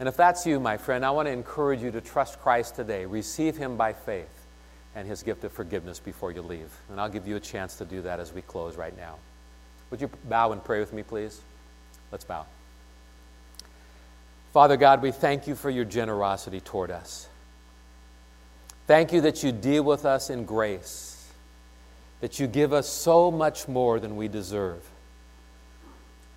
And 0.00 0.08
if 0.08 0.16
that's 0.16 0.44
you, 0.44 0.58
my 0.58 0.76
friend, 0.76 1.04
I 1.04 1.10
want 1.10 1.28
to 1.28 1.32
encourage 1.32 1.82
you 1.82 1.90
to 1.92 2.00
trust 2.00 2.40
Christ 2.40 2.74
today. 2.74 3.06
Receive 3.06 3.56
Him 3.56 3.76
by 3.76 3.92
faith 3.92 4.46
and 4.94 5.06
His 5.06 5.22
gift 5.22 5.44
of 5.44 5.52
forgiveness 5.52 6.00
before 6.00 6.32
you 6.32 6.42
leave. 6.42 6.72
And 6.90 7.00
I'll 7.00 7.08
give 7.08 7.28
you 7.28 7.36
a 7.36 7.40
chance 7.40 7.76
to 7.76 7.84
do 7.84 8.02
that 8.02 8.20
as 8.20 8.32
we 8.32 8.42
close 8.42 8.76
right 8.76 8.96
now. 8.96 9.16
Would 9.90 10.00
you 10.00 10.10
bow 10.28 10.52
and 10.52 10.62
pray 10.62 10.80
with 10.80 10.92
me, 10.92 11.02
please? 11.02 11.40
Let's 12.10 12.24
bow. 12.24 12.46
Father 14.52 14.76
God, 14.76 15.02
we 15.02 15.10
thank 15.10 15.46
you 15.46 15.54
for 15.54 15.70
your 15.70 15.84
generosity 15.84 16.60
toward 16.60 16.90
us. 16.90 17.28
Thank 18.86 19.12
you 19.12 19.20
that 19.22 19.42
you 19.42 19.50
deal 19.50 19.82
with 19.82 20.04
us 20.04 20.30
in 20.30 20.44
grace, 20.44 21.28
that 22.20 22.38
you 22.38 22.46
give 22.46 22.72
us 22.72 22.88
so 22.88 23.30
much 23.30 23.66
more 23.66 23.98
than 23.98 24.16
we 24.16 24.28
deserve. 24.28 24.82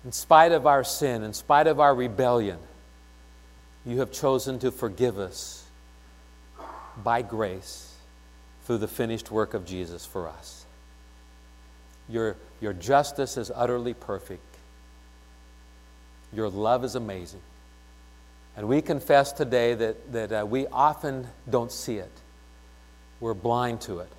In 0.04 0.12
spite 0.12 0.52
of 0.52 0.66
our 0.66 0.82
sin, 0.84 1.22
in 1.22 1.32
spite 1.32 1.66
of 1.66 1.78
our 1.78 1.94
rebellion, 1.94 2.58
you 3.88 4.00
have 4.00 4.12
chosen 4.12 4.58
to 4.58 4.70
forgive 4.70 5.18
us 5.18 5.64
by 7.02 7.22
grace 7.22 7.94
through 8.64 8.76
the 8.76 8.86
finished 8.86 9.30
work 9.30 9.54
of 9.54 9.64
Jesus 9.64 10.04
for 10.04 10.28
us. 10.28 10.66
Your, 12.06 12.36
your 12.60 12.74
justice 12.74 13.38
is 13.38 13.50
utterly 13.54 13.94
perfect. 13.94 14.42
Your 16.34 16.50
love 16.50 16.84
is 16.84 16.96
amazing. 16.96 17.40
And 18.58 18.68
we 18.68 18.82
confess 18.82 19.32
today 19.32 19.72
that, 19.72 20.12
that 20.12 20.32
uh, 20.32 20.46
we 20.46 20.66
often 20.66 21.26
don't 21.48 21.72
see 21.72 21.96
it, 21.96 22.12
we're 23.20 23.32
blind 23.32 23.80
to 23.82 24.00
it. 24.00 24.12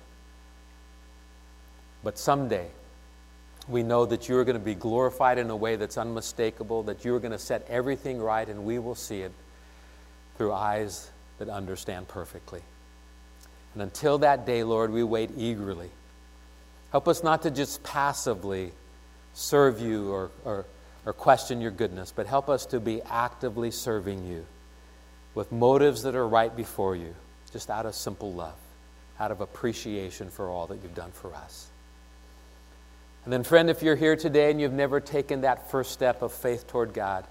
But 2.02 2.18
someday, 2.18 2.66
we 3.68 3.84
know 3.84 4.04
that 4.06 4.28
you're 4.28 4.44
going 4.44 4.58
to 4.58 4.64
be 4.64 4.74
glorified 4.74 5.38
in 5.38 5.48
a 5.48 5.54
way 5.54 5.76
that's 5.76 5.96
unmistakable, 5.96 6.82
that 6.84 7.04
you're 7.04 7.20
going 7.20 7.30
to 7.30 7.38
set 7.38 7.64
everything 7.68 8.18
right, 8.18 8.48
and 8.48 8.64
we 8.64 8.80
will 8.80 8.96
see 8.96 9.20
it 9.20 9.32
through 10.40 10.54
eyes 10.54 11.10
that 11.38 11.50
understand 11.50 12.08
perfectly. 12.08 12.62
And 13.74 13.82
until 13.82 14.16
that 14.20 14.46
day, 14.46 14.64
Lord, 14.64 14.90
we 14.90 15.02
wait 15.02 15.28
eagerly. 15.36 15.90
Help 16.92 17.08
us 17.08 17.22
not 17.22 17.42
to 17.42 17.50
just 17.50 17.82
passively 17.82 18.72
serve 19.34 19.82
you 19.82 20.10
or, 20.10 20.30
or, 20.46 20.64
or 21.04 21.12
question 21.12 21.60
your 21.60 21.72
goodness, 21.72 22.10
but 22.16 22.26
help 22.26 22.48
us 22.48 22.64
to 22.64 22.80
be 22.80 23.02
actively 23.02 23.70
serving 23.70 24.26
you 24.26 24.46
with 25.34 25.52
motives 25.52 26.04
that 26.04 26.14
are 26.14 26.26
right 26.26 26.56
before 26.56 26.96
you, 26.96 27.14
just 27.52 27.68
out 27.68 27.84
of 27.84 27.94
simple 27.94 28.32
love, 28.32 28.56
out 29.18 29.30
of 29.30 29.42
appreciation 29.42 30.30
for 30.30 30.48
all 30.48 30.66
that 30.68 30.78
you've 30.82 30.94
done 30.94 31.12
for 31.12 31.34
us. 31.34 31.68
And 33.24 33.32
then, 33.32 33.44
friend, 33.44 33.68
if 33.68 33.82
you're 33.82 33.94
here 33.94 34.16
today 34.16 34.50
and 34.50 34.58
you've 34.58 34.72
never 34.72 35.00
taken 35.00 35.42
that 35.42 35.70
first 35.70 35.90
step 35.90 36.22
of 36.22 36.32
faith 36.32 36.66
toward 36.66 36.94
God, 36.94 37.26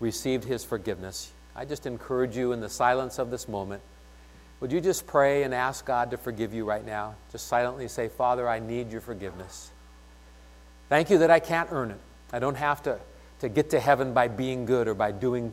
received 0.00 0.44
His 0.44 0.64
forgiveness, 0.64 1.30
I 1.56 1.64
just 1.64 1.86
encourage 1.86 2.36
you 2.36 2.52
in 2.52 2.60
the 2.60 2.68
silence 2.68 3.18
of 3.18 3.30
this 3.30 3.48
moment, 3.48 3.82
would 4.60 4.72
you 4.72 4.80
just 4.80 5.06
pray 5.06 5.42
and 5.42 5.52
ask 5.54 5.84
God 5.84 6.10
to 6.12 6.16
forgive 6.16 6.54
you 6.54 6.64
right 6.64 6.84
now? 6.84 7.16
Just 7.32 7.48
silently 7.48 7.88
say, 7.88 8.08
Father, 8.08 8.48
I 8.48 8.60
need 8.60 8.90
your 8.90 9.00
forgiveness. 9.00 9.70
Thank 10.88 11.10
you 11.10 11.18
that 11.18 11.30
I 11.30 11.40
can't 11.40 11.68
earn 11.70 11.90
it. 11.90 12.00
I 12.32 12.38
don't 12.38 12.56
have 12.56 12.82
to, 12.84 12.98
to 13.40 13.48
get 13.48 13.70
to 13.70 13.80
heaven 13.80 14.14
by 14.14 14.28
being 14.28 14.64
good 14.64 14.88
or 14.88 14.94
by 14.94 15.12
doing 15.12 15.52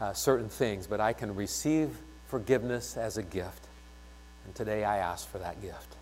uh, 0.00 0.12
certain 0.12 0.48
things, 0.48 0.86
but 0.86 1.00
I 1.00 1.12
can 1.12 1.34
receive 1.34 1.96
forgiveness 2.28 2.96
as 2.96 3.16
a 3.16 3.22
gift. 3.22 3.66
And 4.44 4.54
today 4.54 4.84
I 4.84 4.98
ask 4.98 5.28
for 5.28 5.38
that 5.38 5.60
gift. 5.60 5.96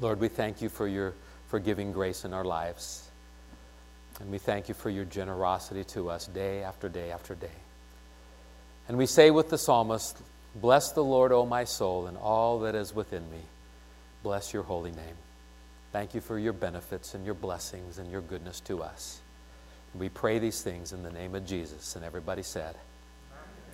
Lord, 0.00 0.20
we 0.20 0.28
thank 0.28 0.62
you 0.62 0.68
for 0.68 0.88
your 0.88 1.14
forgiving 1.48 1.92
grace 1.92 2.24
in 2.24 2.32
our 2.32 2.44
lives. 2.44 3.09
And 4.20 4.30
we 4.30 4.38
thank 4.38 4.68
you 4.68 4.74
for 4.74 4.90
your 4.90 5.06
generosity 5.06 5.84
to 5.84 6.10
us 6.10 6.26
day 6.26 6.62
after 6.62 6.88
day 6.88 7.10
after 7.10 7.34
day. 7.34 7.48
And 8.88 8.98
we 8.98 9.06
say 9.06 9.30
with 9.30 9.48
the 9.48 9.58
psalmist, 9.58 10.18
Bless 10.54 10.92
the 10.92 11.04
Lord, 11.04 11.32
O 11.32 11.46
my 11.46 11.64
soul, 11.64 12.06
and 12.06 12.16
all 12.18 12.60
that 12.60 12.74
is 12.74 12.94
within 12.94 13.30
me. 13.30 13.40
Bless 14.22 14.52
your 14.52 14.64
holy 14.64 14.90
name. 14.90 15.16
Thank 15.92 16.14
you 16.14 16.20
for 16.20 16.38
your 16.38 16.52
benefits 16.52 17.14
and 17.14 17.24
your 17.24 17.34
blessings 17.34 17.98
and 17.98 18.10
your 18.10 18.20
goodness 18.20 18.60
to 18.60 18.82
us. 18.82 19.20
We 19.94 20.08
pray 20.08 20.38
these 20.38 20.62
things 20.62 20.92
in 20.92 21.02
the 21.02 21.10
name 21.10 21.34
of 21.34 21.46
Jesus. 21.46 21.96
And 21.96 22.04
everybody 22.04 22.42
said, 22.42 22.76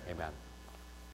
Amen. 0.07 0.15
Amen. 0.15 0.46